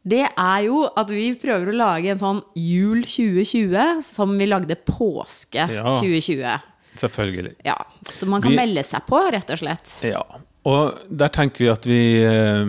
Det 0.04 0.20
er 0.28 0.64
jo 0.66 0.82
at 1.00 1.08
vi 1.08 1.30
prøver 1.40 1.70
å 1.72 1.76
lage 1.78 2.10
en 2.12 2.20
sånn 2.20 2.42
jul 2.60 3.00
2020 3.08 4.02
som 4.04 4.34
vi 4.36 4.50
lagde 4.50 4.76
påske 4.84 5.64
Ja. 5.72 5.86
2020. 6.02 6.60
Selvfølgelig. 7.00 7.54
Ja, 7.64 7.78
Så 8.12 8.26
man 8.28 8.42
kan 8.42 8.50
Vi- 8.52 8.56
melde 8.58 8.84
seg 8.84 9.06
på, 9.06 9.16
rett 9.32 9.48
og 9.50 9.58
slett. 9.58 9.88
Ja. 10.04 10.22
Og 10.64 10.96
der 11.12 11.28
tenker 11.28 11.64
vi 11.64 11.68
at 11.68 11.84
vi 11.88 11.98
eh, 12.24 12.64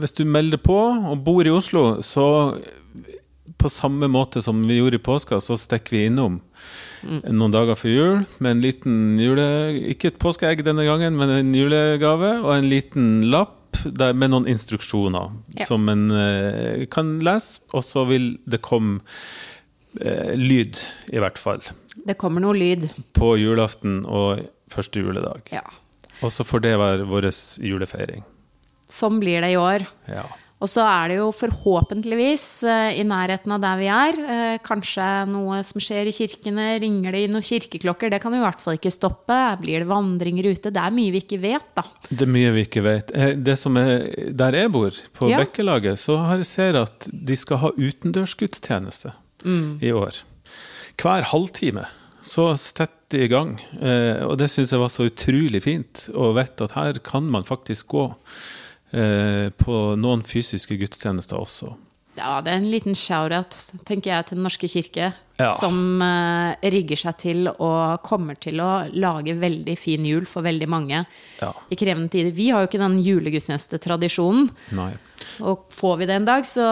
Hvis 0.00 0.12
du 0.18 0.24
melder 0.28 0.60
på 0.60 0.76
og 0.76 1.22
bor 1.24 1.46
i 1.46 1.52
Oslo, 1.54 2.02
så 2.04 2.26
på 3.60 3.68
samme 3.68 4.08
måte 4.08 4.40
som 4.44 4.62
vi 4.64 4.78
gjorde 4.78 4.96
i 4.96 5.02
påska, 5.04 5.36
så 5.44 5.56
stikker 5.60 5.92
vi 5.96 6.06
innom 6.08 6.38
noen 7.04 7.52
dager 7.52 7.76
før 7.80 7.92
jul 7.92 8.18
med 8.44 8.50
en 8.54 8.60
liten 8.64 8.94
jule... 9.20 9.44
Ikke 9.92 10.10
et 10.12 10.18
påskeegg 10.20 10.60
denne 10.64 10.84
gangen, 10.84 11.16
men 11.16 11.30
en 11.32 11.50
julegave 11.56 12.30
og 12.42 12.50
en 12.54 12.68
liten 12.68 13.06
lapp 13.32 13.80
der, 13.84 14.12
med 14.16 14.32
noen 14.32 14.48
instruksjoner 14.48 15.30
Ja. 15.58 15.64
som 15.68 15.88
en 15.92 16.06
eh, 16.12 16.86
kan 16.92 17.18
lese, 17.24 17.60
og 17.72 17.84
så 17.84 18.04
vil 18.08 18.34
det 18.48 18.60
komme 18.64 19.00
eh, 20.00 20.32
lyd, 20.36 20.80
i 21.12 21.20
hvert 21.20 21.40
fall, 21.40 21.60
Det 22.06 22.16
kommer 22.20 22.40
noe 22.44 22.56
lyd. 22.56 22.88
på 23.16 23.34
julaften 23.40 24.02
og 24.06 24.44
første 24.72 25.00
juledag. 25.04 25.48
Ja. 25.52 25.64
Og 26.22 26.32
så 26.34 26.44
får 26.46 26.60
det 26.66 26.76
være 26.80 27.08
vår 27.08 27.30
julefeiring. 27.64 28.22
Sånn 28.90 29.20
blir 29.22 29.40
det 29.44 29.52
i 29.54 29.58
år. 29.60 29.86
Ja. 30.10 30.26
Og 30.60 30.68
så 30.68 30.82
er 30.84 31.08
det 31.08 31.14
jo 31.16 31.30
forhåpentligvis 31.32 32.42
eh, 32.68 32.98
i 33.00 33.04
nærheten 33.08 33.54
av 33.54 33.62
der 33.62 33.78
vi 33.80 33.86
er, 33.88 34.18
eh, 34.20 34.56
kanskje 34.60 35.06
noe 35.30 35.62
som 35.64 35.80
skjer 35.80 36.10
i 36.10 36.12
kirkene, 36.12 36.66
ringer 36.82 37.16
det 37.16 37.22
i 37.24 37.30
noen 37.32 37.46
kirkeklokker, 37.46 38.12
det 38.12 38.18
kan 38.20 38.34
vi 38.34 38.42
i 38.42 38.44
hvert 38.44 38.60
fall 38.60 38.76
ikke 38.76 38.92
stoppe. 38.92 39.38
Blir 39.62 39.80
det 39.80 39.88
vandringer 39.88 40.50
ute? 40.50 40.68
Det 40.74 40.82
er 40.82 40.92
mye 40.92 41.14
vi 41.14 41.22
ikke 41.24 41.40
vet, 41.40 41.64
da. 41.78 41.86
Det 42.10 42.26
er 42.26 42.32
mye 42.34 42.52
vi 42.58 42.66
ikke 42.66 42.84
vet. 42.84 43.14
Eh, 43.16 43.32
Det 43.40 43.56
som 43.56 43.78
er 43.80 44.04
Der 44.36 44.52
jeg 44.52 44.72
bor, 44.76 44.90
på 45.16 45.30
Ja. 45.30 45.38
Bekkelaget, 45.40 45.96
så 45.98 46.18
har 46.26 46.36
jeg 46.44 46.50
ser 46.52 46.76
at 46.82 47.08
de 47.08 47.36
skal 47.40 47.56
ha 47.64 47.70
utendørsgudstjeneste 47.72 49.14
i 49.80 49.92
år. 49.96 50.20
Hver 51.00 51.24
halvtime. 51.32 51.86
Så 52.20 52.52
setter 52.60 52.99
de 53.10 53.24
i 53.24 53.30
gang. 53.30 53.56
Eh, 53.80 54.22
og 54.26 54.36
det 54.40 54.50
syns 54.52 54.72
jeg 54.74 54.80
var 54.82 54.90
så 54.92 55.08
utrolig 55.10 55.62
fint, 55.64 56.08
å 56.14 56.32
vite 56.36 56.66
at 56.68 56.76
her 56.78 56.98
kan 57.04 57.26
man 57.30 57.46
faktisk 57.48 57.88
gå 57.94 58.06
eh, 58.92 59.48
på 59.60 59.78
noen 60.00 60.22
fysiske 60.26 60.78
gudstjenester 60.80 61.38
også. 61.40 61.74
Ja, 62.18 62.40
det 62.44 62.50
er 62.52 62.58
en 62.58 62.70
liten 62.72 62.96
shout-out, 62.98 63.54
tenker 63.86 64.10
jeg, 64.10 64.26
til 64.28 64.36
Den 64.40 64.44
norske 64.44 64.68
kirke, 64.68 65.12
Ja. 65.40 65.52
som 65.56 66.02
eh, 66.04 66.56
rigger 66.74 66.98
seg 67.00 67.14
til 67.22 67.46
og 67.48 68.02
kommer 68.04 68.36
til 68.36 68.58
å 68.60 68.82
lage 68.92 69.32
veldig 69.40 69.76
fin 69.80 70.04
jul 70.04 70.26
for 70.28 70.42
veldig 70.44 70.68
mange 70.68 70.98
Ja. 71.40 71.52
i 71.70 71.78
krevende 71.80 72.10
tider. 72.12 72.34
Vi 72.36 72.50
har 72.50 72.60
jo 72.66 72.68
ikke 72.68 72.82
den 72.82 72.98
julegudstjenestetradisjonen. 73.06 74.50
Og 75.40 75.64
får 75.72 75.96
vi 76.02 76.06
det 76.10 76.18
en 76.18 76.28
dag, 76.28 76.44
så, 76.44 76.66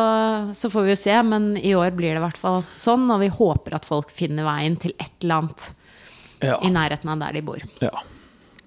så 0.53 0.69
får 0.73 0.85
vi 0.85 0.93
jo 0.93 1.01
se. 1.01 1.17
Men 1.23 1.49
i 1.57 1.73
år 1.79 1.95
blir 1.97 2.13
det 2.13 2.21
i 2.21 2.27
hvert 2.27 2.37
fall 2.41 2.65
sånn, 2.77 3.09
og 3.11 3.21
vi 3.23 3.29
håper 3.33 3.79
at 3.79 3.89
folk 3.89 4.11
finner 4.13 4.45
veien 4.45 4.77
til 4.77 4.93
et 4.99 5.13
eller 5.23 5.43
annet 5.47 5.71
Ja. 6.43 6.59
i 6.63 6.71
nærheten 6.71 7.09
av 7.11 7.19
der 7.19 7.33
de 7.33 7.43
bor. 7.43 7.63
Ja, 7.81 7.91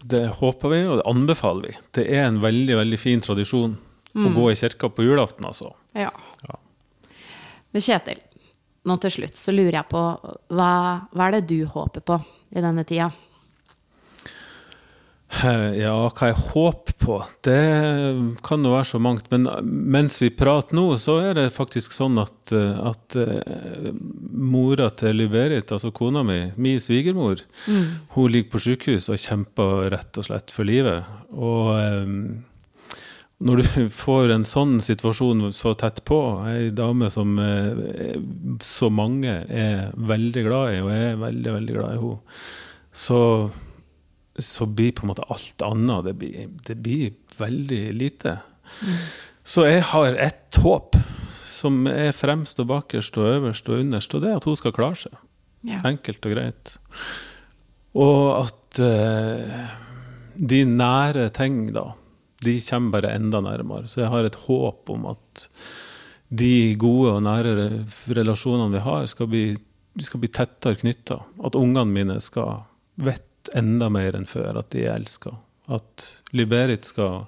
det 0.05 0.23
håper 0.39 0.69
vi, 0.73 0.79
og 0.87 0.97
det 0.99 1.05
anbefaler 1.07 1.67
vi. 1.69 1.75
Det 1.93 2.07
er 2.09 2.25
en 2.27 2.41
veldig 2.41 2.75
veldig 2.81 2.99
fin 2.99 3.21
tradisjon 3.21 3.77
Mm. 4.13 4.25
å 4.27 4.33
gå 4.35 4.51
i 4.51 4.55
kirka 4.59 4.89
på 4.91 5.03
julaften, 5.05 5.45
altså. 5.47 5.69
Ja. 5.95 6.09
Ja. 6.43 6.55
Men 7.71 7.81
Kjetil, 7.81 8.17
nå 8.85 8.97
til 8.99 9.11
slutt 9.11 9.37
så 9.39 9.53
lurer 9.55 9.71
jeg 9.77 9.87
på 9.87 10.01
hva, 10.51 10.71
hva 11.15 11.27
er 11.29 11.31
det 11.37 11.47
du 11.47 11.65
håper 11.65 12.01
på 12.01 12.17
i 12.51 12.59
denne 12.59 12.83
tida? 12.83 13.07
Eh, 15.41 15.79
Ja, 15.81 15.95
hva 16.09 16.29
jeg 16.29 16.37
håper 16.51 16.95
på, 17.01 17.17
det 17.45 17.61
kan 18.45 18.65
jo 18.65 18.73
være 18.75 18.89
så 18.91 18.99
mangt. 19.01 19.29
Men 19.31 19.47
mens 19.65 20.19
vi 20.21 20.29
prater 20.29 20.77
nå, 20.77 20.85
så 21.01 21.17
er 21.29 21.37
det 21.39 21.47
faktisk 21.55 21.95
sånn 21.95 22.19
at, 22.21 22.51
eh, 22.55 22.77
at 22.91 23.17
eh, 23.17 23.89
mora 24.31 24.91
til 24.93 25.17
Liberit, 25.21 25.71
altså 25.73 25.93
kona 25.95 26.23
mi, 26.27 26.39
min 26.61 26.79
svigermor, 26.83 27.41
hun 28.15 28.31
ligger 28.31 28.51
på 28.53 28.63
sykehus 28.67 29.09
og 29.11 29.21
kjemper 29.21 29.89
rett 29.95 30.21
og 30.21 30.29
slett 30.29 30.53
for 30.53 30.67
livet. 30.67 31.09
Og 31.33 31.73
eh, 31.79 32.15
når 33.41 33.63
du 33.63 33.89
får 34.03 34.35
en 34.35 34.45
sånn 34.45 34.77
situasjon 34.83 35.47
så 35.57 35.73
tett 35.79 36.03
på, 36.05 36.19
ei 36.51 36.69
dame 36.75 37.09
som 37.13 37.33
eh, 37.41 38.15
så 38.61 38.91
mange 38.93 39.41
er 39.49 39.89
veldig 39.97 40.45
glad 40.47 40.75
i, 40.75 40.79
og 40.85 40.93
jeg 40.93 41.11
er 41.15 41.19
veldig, 41.25 41.57
veldig 41.57 41.77
glad 41.79 41.97
i 41.97 42.01
henne, 42.05 42.39
så 42.91 43.19
så 44.39 44.65
blir 44.65 44.93
på 44.95 45.05
en 45.05 45.11
måte 45.11 45.25
alt 45.31 45.63
annet 45.65 46.05
det 46.07 46.13
blir, 46.19 46.47
det 46.67 46.77
blir 46.83 47.11
veldig 47.37 47.81
lite. 47.97 48.37
Så 49.43 49.65
jeg 49.67 49.83
har 49.91 50.15
ett 50.15 50.55
håp, 50.63 50.95
som 51.51 51.85
er 51.89 52.13
fremst 52.15 52.59
og 52.63 52.69
bakerst 52.71 53.17
og 53.19 53.29
øverst 53.35 53.69
og 53.69 53.83
underst, 53.83 54.15
og 54.15 54.23
det 54.23 54.31
er 54.31 54.39
at 54.39 54.47
hun 54.47 54.57
skal 54.57 54.75
klare 54.75 54.99
seg. 55.03 55.17
Ja. 55.67 55.81
Enkelt 55.85 56.25
og 56.25 56.33
greit. 56.33 56.75
Og 58.01 58.23
at 58.47 58.81
uh, 58.81 59.73
de 60.35 60.61
nære 60.65 61.27
ting, 61.35 61.67
da, 61.75 61.91
de 62.41 62.55
kommer 62.65 62.97
bare 62.97 63.15
enda 63.17 63.41
nærmere. 63.45 63.89
Så 63.91 64.01
jeg 64.01 64.13
har 64.13 64.25
et 64.25 64.39
håp 64.47 64.89
om 64.93 65.09
at 65.11 65.49
de 66.31 66.77
gode 66.79 67.17
og 67.17 67.25
nære 67.27 67.83
relasjonene 68.15 68.71
vi 68.77 68.85
har, 68.85 69.05
skal 69.11 69.27
bli, 69.29 69.45
skal 70.01 70.23
bli 70.23 70.31
tettere 70.31 70.79
knytta. 70.79 71.19
At 71.45 71.59
ungene 71.59 71.91
mine 71.91 72.17
skal 72.23 72.63
vite 73.01 73.30
enda 73.57 73.89
mer 73.89 74.15
enn 74.17 74.27
før 74.29 74.59
at 74.61 74.69
de 74.73 74.85
er 74.85 74.95
elska. 74.99 75.33
At 75.71 76.07
Liberit 76.35 76.85
skal 76.85 77.25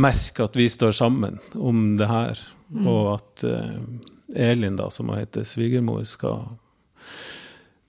merke 0.00 0.44
at 0.46 0.56
vi 0.56 0.68
står 0.70 0.92
sammen 0.96 1.38
om 1.58 1.96
det 2.00 2.08
her. 2.10 2.40
Og 2.86 3.14
at 3.16 3.44
uh, 3.44 3.78
Elin, 4.38 4.76
da, 4.78 4.90
som 4.94 5.08
hun 5.10 5.18
heter, 5.18 5.42
svigermor, 5.48 6.04
skal 6.06 6.44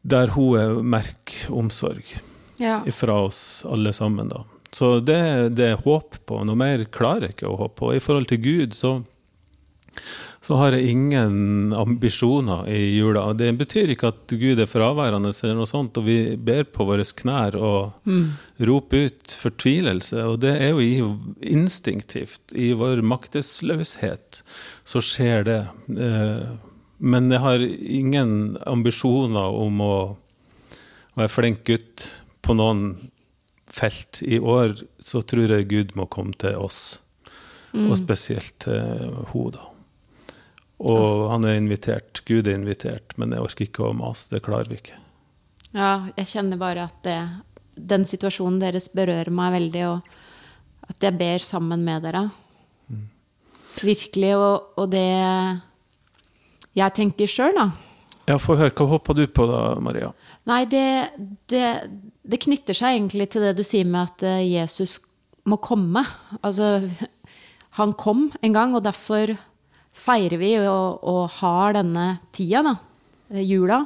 Der 0.01 0.31
hun 0.33 0.57
er 0.57 0.79
merk 0.81 1.35
omsorg 1.53 2.01
Ja. 2.59 2.79
fra 2.91 3.19
oss 3.27 3.63
alle 3.69 3.93
sammen, 3.93 4.29
da. 4.29 4.43
Så 4.73 4.99
det, 5.03 5.55
det 5.57 5.65
er 5.73 5.81
håp 5.83 6.15
på. 6.25 6.39
Noe 6.47 6.55
mer 6.57 6.83
klarer 6.89 7.27
jeg 7.27 7.35
ikke 7.35 7.49
å 7.51 7.57
håpe 7.59 7.75
på. 7.81 7.93
I 7.93 7.99
forhold 8.01 8.27
til 8.31 8.39
Gud, 8.41 8.73
så, 8.73 9.03
så 10.41 10.55
har 10.57 10.73
jeg 10.73 10.89
ingen 10.89 11.73
ambisjoner 11.77 12.65
i 12.73 12.95
jula. 12.97 13.27
Det 13.37 13.51
betyr 13.59 13.91
ikke 13.93 14.09
at 14.09 14.33
Gud 14.41 14.57
er 14.59 14.65
fraværende, 14.65 15.29
eller 15.43 15.59
noe 15.59 15.69
sånt, 15.69 15.99
og 16.01 16.07
vi 16.07 16.35
ber 16.35 16.63
på 16.65 16.87
våre 16.87 17.05
knær 17.05 17.53
og 17.59 17.91
roper 18.59 19.05
ut 19.11 19.35
fortvilelse. 19.37 20.17
Og 20.25 20.39
det 20.41 20.55
er 20.57 20.73
jo 20.73 21.11
instinktivt, 21.45 22.41
i 22.57 22.71
vår 22.73 23.03
maktesløshet, 23.05 24.41
så 24.83 25.01
skjer 25.05 25.45
det. 25.45 25.61
Eh, 25.93 26.49
Men 27.03 27.31
jeg 27.31 27.39
har 27.41 27.59
ingen 27.59 28.57
ambisjoner 28.69 29.55
om 29.57 29.79
å 29.81 30.17
være 31.17 31.29
flink 31.33 31.63
gutt 31.65 32.21
på 32.45 32.53
noen 32.53 32.97
felt. 33.65 34.21
I 34.21 34.37
år 34.37 34.75
så 35.01 35.21
tror 35.25 35.49
jeg 35.49 35.69
Gud 35.69 35.95
må 35.97 36.05
komme 36.05 36.33
til 36.37 36.55
oss, 36.61 36.99
og 37.73 37.97
spesielt 37.97 38.53
til 38.59 38.77
henne, 38.77 39.51
da. 39.55 39.70
Og 40.81 41.27
han 41.29 41.45
er 41.45 41.59
invitert, 41.59 42.23
Gud 42.25 42.47
er 42.49 42.57
invitert, 42.57 43.13
men 43.21 43.35
jeg 43.35 43.45
orker 43.45 43.67
ikke 43.67 43.85
å 43.89 43.95
mase, 43.97 44.31
det 44.33 44.41
klarer 44.45 44.71
vi 44.71 44.79
ikke. 44.81 44.97
Ja, 45.75 45.91
jeg 46.17 46.29
kjenner 46.31 46.59
bare 46.59 46.87
at 46.89 46.97
det, 47.05 47.19
den 47.77 48.07
situasjonen 48.07 48.59
deres 48.63 48.89
berører 48.93 49.29
meg 49.33 49.53
veldig, 49.59 49.83
og 49.91 50.89
at 50.91 51.05
jeg 51.05 51.17
ber 51.19 51.45
sammen 51.45 51.85
med 51.85 52.07
dere. 52.07 52.25
Virkelig, 53.81 54.33
og, 54.35 54.73
og 54.81 54.89
det 54.91 55.05
jeg 56.77 56.95
tenker 56.97 57.29
sjøl, 57.29 57.55
da. 57.55 57.69
Ja, 58.29 58.37
få 58.39 58.55
høre, 58.59 58.73
hva 58.77 58.87
håper 58.93 59.17
du 59.17 59.23
på 59.33 59.45
da, 59.49 59.61
Maria? 59.83 60.11
Nei, 60.49 60.63
det, 60.69 60.85
det, 61.51 61.65
det 62.23 62.41
knytter 62.41 62.77
seg 62.77 62.97
egentlig 62.97 63.29
til 63.33 63.45
det 63.45 63.55
du 63.57 63.63
sier 63.65 63.87
med 63.87 64.11
at 64.11 64.25
eh, 64.27 64.43
Jesus 64.53 64.99
må 65.49 65.57
komme. 65.63 66.03
Altså, 66.41 66.79
han 67.79 67.95
kom 67.99 68.29
en 68.41 68.55
gang, 68.55 68.75
og 68.77 68.85
derfor 68.85 69.33
feirer 69.93 70.39
vi 70.41 70.53
og, 70.61 71.03
og 71.07 71.23
har 71.39 71.75
denne 71.77 72.07
tida, 72.35 72.63
da, 72.65 72.75
eh, 73.33 73.43
jula, 73.45 73.83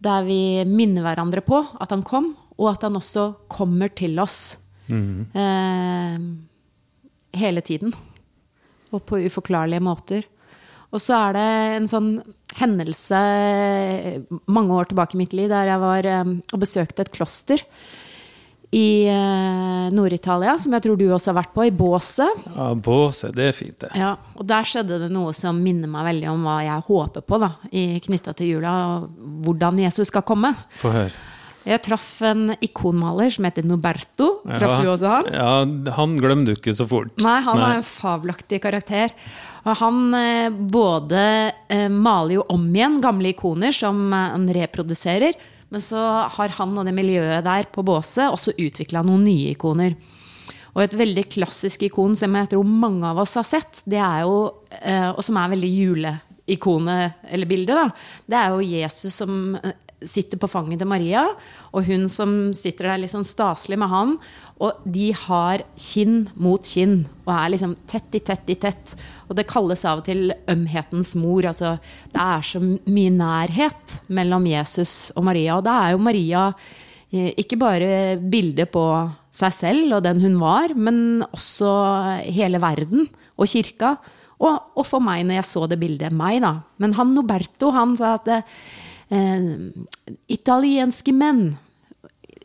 der 0.00 0.24
vi 0.26 0.40
minner 0.68 1.04
hverandre 1.04 1.44
på 1.44 1.60
at 1.80 1.92
han 1.92 2.04
kom, 2.06 2.32
og 2.60 2.72
at 2.72 2.84
han 2.86 2.98
også 2.98 3.30
kommer 3.52 3.92
til 3.96 4.18
oss 4.20 4.58
eh, 5.36 6.18
hele 7.40 7.64
tiden. 7.64 7.94
Og 8.90 9.04
på 9.06 9.20
uforklarlige 9.22 9.84
måter. 9.86 10.24
Og 10.90 10.98
så 10.98 11.14
er 11.28 11.36
det 11.36 11.48
en 11.76 11.88
sånn 11.90 12.10
hendelse 12.58 13.18
eh, 13.18 14.22
mange 14.50 14.74
år 14.74 14.90
tilbake 14.90 15.14
i 15.14 15.20
mitt 15.20 15.36
liv 15.36 15.50
der 15.52 15.70
jeg 15.70 15.82
var 15.82 16.08
eh, 16.10 16.32
og 16.50 16.62
besøkte 16.64 17.06
et 17.06 17.12
kloster 17.14 17.62
i 18.70 19.06
eh, 19.10 19.86
Nord-Italia, 19.94 20.54
som 20.62 20.76
jeg 20.76 20.84
tror 20.84 20.98
du 20.98 21.08
også 21.10 21.32
har 21.32 21.40
vært 21.40 21.54
på, 21.56 21.64
i 21.66 21.72
Båset. 21.74 22.44
Ja, 22.54 22.68
Båse, 22.74 23.32
det 23.34 23.48
er 23.50 23.56
fint, 23.56 23.80
det. 23.82 23.90
Ja, 23.98 24.12
og 24.36 24.46
der 24.46 24.68
skjedde 24.68 25.00
det 25.02 25.10
noe 25.10 25.34
som 25.36 25.58
minner 25.62 25.90
meg 25.90 26.06
veldig 26.12 26.30
om 26.30 26.46
hva 26.46 26.60
jeg 26.66 26.86
håper 26.86 27.26
på 27.26 27.40
da, 27.42 27.50
knytta 28.06 28.36
til 28.38 28.54
jula, 28.54 28.76
og 28.94 29.42
hvordan 29.46 29.82
Jesus 29.82 30.12
skal 30.12 30.26
komme. 30.26 30.54
Få 30.78 30.94
høre. 30.94 31.28
Jeg 31.68 31.82
traff 31.84 32.22
en 32.24 32.54
ikonmaler 32.64 33.32
som 33.34 33.44
heter 33.44 33.66
Noberto. 33.68 34.30
Traff 34.48 34.80
du 34.80 34.88
også 34.88 35.10
han? 35.12 35.28
Ja, 35.34 35.92
han 35.98 36.16
glemmer 36.16 36.48
du 36.48 36.54
ikke 36.54 36.72
så 36.76 36.86
fort. 36.88 37.12
Nei, 37.20 37.36
han 37.44 37.60
er 37.60 37.80
en 37.80 37.86
fabelaktig 37.86 38.62
karakter. 38.64 39.12
Og 39.68 39.76
han 39.76 40.14
eh, 40.16 40.48
både 40.48 41.22
eh, 41.68 41.88
maler 41.92 42.38
jo 42.38 42.46
om 42.54 42.64
igjen 42.72 42.96
gamle 43.04 43.34
ikoner 43.34 43.76
som 43.76 44.06
eh, 44.08 44.30
han 44.32 44.48
reproduserer, 44.56 45.36
men 45.70 45.82
så 45.82 46.00
har 46.34 46.56
han 46.58 46.78
og 46.78 46.86
det 46.86 46.94
miljøet 46.94 47.44
der 47.46 47.68
på 47.72 47.84
båset 47.86 48.26
også 48.28 48.56
utvikla 48.58 49.04
noen 49.06 49.22
nye 49.28 49.52
ikoner. 49.54 49.94
Og 50.74 50.84
et 50.84 50.96
veldig 50.98 51.26
klassisk 51.30 51.84
ikon 51.88 52.16
som 52.18 52.34
jeg 52.38 52.52
tror 52.52 52.66
mange 52.66 53.06
av 53.06 53.18
oss 53.22 53.36
har 53.38 53.46
sett, 53.46 53.82
det 53.90 53.98
er 54.02 54.24
jo, 54.26 54.42
eh, 54.80 55.08
og 55.10 55.22
som 55.26 55.38
er 55.40 55.52
veldig 55.54 55.70
juleikonet, 55.70 57.22
eller 57.30 57.50
bildet, 57.50 57.78
da, 57.78 57.86
det 58.30 58.38
er 58.38 58.54
jo 58.54 58.68
Jesus 58.70 59.18
som 59.22 59.56
eh, 59.58 59.74
sitter 60.06 60.40
på 60.40 60.48
fanget 60.50 60.80
til 60.80 60.88
Maria, 60.88 61.26
og 61.74 61.86
hun 61.88 62.06
som 62.10 62.52
sitter 62.56 62.88
der 62.90 63.02
litt 63.02 63.12
sånn 63.12 63.26
staselig 63.26 63.78
med 63.80 63.90
han. 63.92 64.14
Og 64.60 64.82
de 64.88 65.10
har 65.16 65.64
kinn 65.80 66.26
mot 66.40 66.64
kinn, 66.64 67.04
og 67.26 67.32
er 67.34 67.54
liksom 67.54 67.74
tett 67.90 68.16
i 68.16 68.22
tett 68.24 68.52
i 68.52 68.58
tett. 68.60 68.94
Og 69.28 69.36
det 69.38 69.48
kalles 69.50 69.84
av 69.88 70.02
og 70.02 70.08
til 70.08 70.34
ømhetens 70.50 71.14
mor. 71.20 71.48
Altså, 71.48 71.76
det 72.12 72.26
er 72.26 72.46
så 72.46 72.60
mye 72.60 73.14
nærhet 73.14 73.98
mellom 74.12 74.48
Jesus 74.50 74.94
og 75.16 75.26
Maria. 75.28 75.58
Og 75.58 75.66
da 75.68 75.76
er 75.84 75.94
jo 75.94 76.04
Maria 76.04 76.46
eh, 77.12 77.32
ikke 77.40 77.60
bare 77.60 77.90
bildet 78.20 78.72
på 78.74 78.84
seg 79.30 79.54
selv 79.54 79.98
og 79.98 80.04
den 80.04 80.20
hun 80.24 80.40
var, 80.42 80.74
men 80.74 81.22
også 81.30 81.70
hele 82.26 82.60
verden 82.62 83.06
og 83.38 83.48
kirka. 83.50 83.94
Og, 84.40 84.56
og 84.78 84.86
for 84.88 85.04
meg, 85.04 85.26
når 85.28 85.42
jeg 85.42 85.48
så 85.50 85.66
det 85.68 85.76
bildet, 85.80 86.14
meg, 86.16 86.40
da. 86.40 86.54
Men 86.80 86.94
han 86.96 87.12
Noberto, 87.12 87.68
han 87.76 87.92
sa 87.98 88.14
at 88.16 88.30
eh, 88.32 88.46
italienske 90.30 91.12
menn 91.14 91.56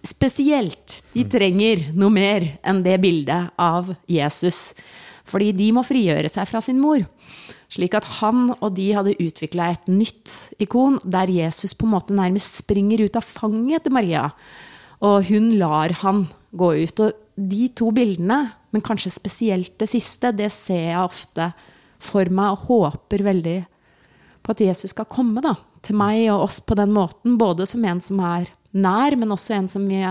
spesielt, 0.05 0.99
de 1.13 1.25
trenger 1.29 1.87
noe 1.97 2.13
mer 2.13 2.45
enn 2.65 2.83
det 2.85 2.97
bildet 3.01 3.53
av 3.57 3.91
Jesus. 4.09 4.73
Fordi 5.25 5.49
de 5.57 5.71
må 5.73 5.81
frigjøre 5.85 6.29
seg 6.29 6.45
fra 6.49 6.61
sin 6.61 6.77
mor. 6.81 7.01
Slik 7.71 7.95
at 7.97 8.05
han 8.19 8.51
og 8.59 8.75
de 8.77 8.91
hadde 8.93 9.17
utvikla 9.17 9.71
et 9.73 9.89
nytt 9.89 10.55
ikon, 10.61 10.99
der 11.01 11.31
Jesus 11.33 11.73
på 11.73 11.87
en 11.87 11.95
måte 11.95 12.15
nærmest 12.15 12.61
springer 12.61 13.01
ut 13.07 13.17
av 13.17 13.25
fanget 13.25 13.87
til 13.87 13.95
Maria. 13.95 14.27
Og 15.01 15.25
hun 15.31 15.49
lar 15.57 15.95
han 16.03 16.27
gå 16.55 16.71
ut. 16.85 17.01
Og 17.01 17.15
de 17.35 17.67
to 17.75 17.89
bildene, 17.95 18.43
men 18.71 18.85
kanskje 18.85 19.15
spesielt 19.15 19.73
det 19.81 19.89
siste, 19.91 20.31
det 20.35 20.51
ser 20.53 20.91
jeg 20.91 21.01
ofte 21.01 21.49
for 22.05 22.29
meg 22.29 22.53
og 22.53 22.67
håper 22.69 23.25
veldig 23.25 23.59
på 24.45 24.53
at 24.53 24.61
Jesus 24.61 24.93
skal 24.93 25.09
komme 25.09 25.41
da, 25.41 25.55
til 25.85 25.97
meg 25.99 26.25
og 26.33 26.47
oss 26.47 26.59
på 26.65 26.77
den 26.77 26.93
måten. 26.95 27.37
Både 27.41 27.67
som 27.69 27.85
en 27.85 28.01
som 28.03 28.19
er 28.25 28.49
nær, 28.75 29.15
men 29.19 29.33
også 29.35 29.55
en 29.57 29.69
som 29.71 29.85
vi 29.87 30.01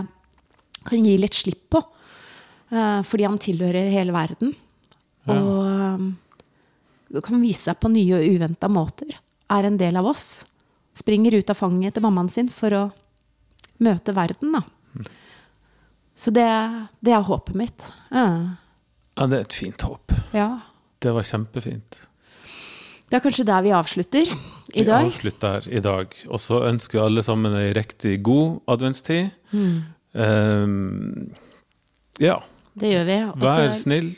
kan 0.84 1.04
gi 1.04 1.16
litt 1.20 1.36
slipp 1.36 1.66
på. 1.74 1.82
Eh, 2.74 3.00
fordi 3.06 3.26
han 3.28 3.40
tilhører 3.42 3.90
hele 3.92 4.14
verden. 4.14 4.54
Og 5.30 5.60
eh, 5.68 7.20
kan 7.24 7.42
vise 7.42 7.70
seg 7.70 7.78
på 7.82 7.90
nye 7.92 8.18
og 8.18 8.34
uventa 8.36 8.70
måter. 8.72 9.16
Er 9.52 9.68
en 9.68 9.78
del 9.80 9.96
av 10.00 10.08
oss. 10.10 10.44
Springer 10.96 11.34
ut 11.34 11.50
av 11.50 11.58
fanget 11.58 11.96
til 11.96 12.04
mammaen 12.04 12.30
sin 12.32 12.50
for 12.54 12.74
å 12.78 12.84
møte 13.82 14.14
verden, 14.14 14.54
da. 14.54 14.62
Så 16.14 16.30
det, 16.30 16.46
det 17.02 17.10
er 17.12 17.24
håpet 17.26 17.56
mitt. 17.58 17.88
Ja. 18.14 18.26
Ja, 19.14 19.26
det 19.30 19.36
er 19.38 19.44
et 19.48 19.56
fint 19.56 19.82
håp. 19.86 20.14
ja. 20.34 20.48
Det 21.04 21.10
var 21.12 21.26
kjempefint. 21.28 21.98
Det 23.10 23.18
er 23.18 23.22
kanskje 23.24 23.46
der 23.46 23.64
vi 23.64 23.72
avslutter 23.76 24.30
i 24.30 24.80
Vi 24.80 24.84
dag. 24.88 25.06
avslutter 25.06 25.68
i 25.68 25.80
dag. 25.84 26.14
Og 26.28 26.40
så 26.40 26.62
ønsker 26.70 26.98
vi 26.98 27.04
alle 27.04 27.22
sammen 27.26 27.54
ei 27.58 27.72
riktig 27.76 28.22
god 28.26 28.62
adventstid. 28.74 29.30
Mm. 29.52 29.74
Um, 30.12 31.34
ja. 32.22 32.38
Det 32.74 32.90
gjør 32.90 33.04
vi. 33.10 33.18
Også... 33.34 33.44
Vær 33.44 33.76
snill 33.78 34.08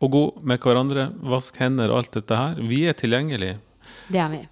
og 0.00 0.10
god 0.14 0.40
med 0.48 0.64
hverandre. 0.64 1.10
Vask 1.20 1.60
hender 1.60 1.92
og 1.92 2.02
alt 2.02 2.16
dette 2.16 2.40
her. 2.40 2.58
Vi 2.72 2.82
er 2.88 2.96
tilgjengelige. 2.98 3.60
Det 4.10 4.24
er 4.24 4.32
vi. 4.32 4.42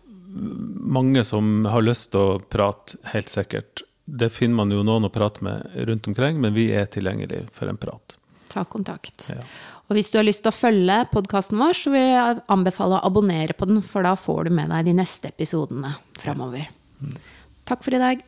Mange 0.98 1.24
som 1.24 1.64
har 1.72 1.82
lyst 1.82 2.12
til 2.12 2.20
å 2.20 2.38
prate, 2.52 3.00
helt 3.14 3.32
sikkert. 3.32 3.82
Det 4.04 4.30
finner 4.32 4.60
man 4.62 4.72
jo 4.72 4.84
noen 4.86 5.08
å 5.08 5.12
prate 5.12 5.42
med 5.44 5.74
rundt 5.88 6.06
omkring, 6.08 6.38
men 6.40 6.54
vi 6.54 6.68
er 6.76 6.86
tilgjengelige 6.92 7.48
for 7.52 7.68
en 7.72 7.80
prat. 7.80 8.18
Ta 8.58 8.64
kontakt. 8.66 9.28
Ja. 9.30 9.38
Og 9.88 9.96
hvis 9.96 10.10
du 10.12 10.18
har 10.18 10.26
lyst 10.26 10.42
til 10.44 10.52
å 10.52 10.56
følge 10.56 10.98
podkasten 11.12 11.60
vår, 11.60 11.78
så 11.78 11.92
vil 11.94 12.04
jeg 12.04 12.40
anbefale 12.52 12.98
å 12.98 13.06
abonnere 13.08 13.56
på 13.56 13.68
den, 13.70 13.80
for 13.86 14.04
da 14.04 14.12
får 14.18 14.48
du 14.48 14.56
med 14.58 14.74
deg 14.74 14.90
de 14.90 14.98
neste 14.98 15.30
episodene 15.30 15.94
framover. 16.20 16.68
Takk 17.68 17.86
for 17.86 17.96
i 17.96 18.02
dag. 18.02 18.26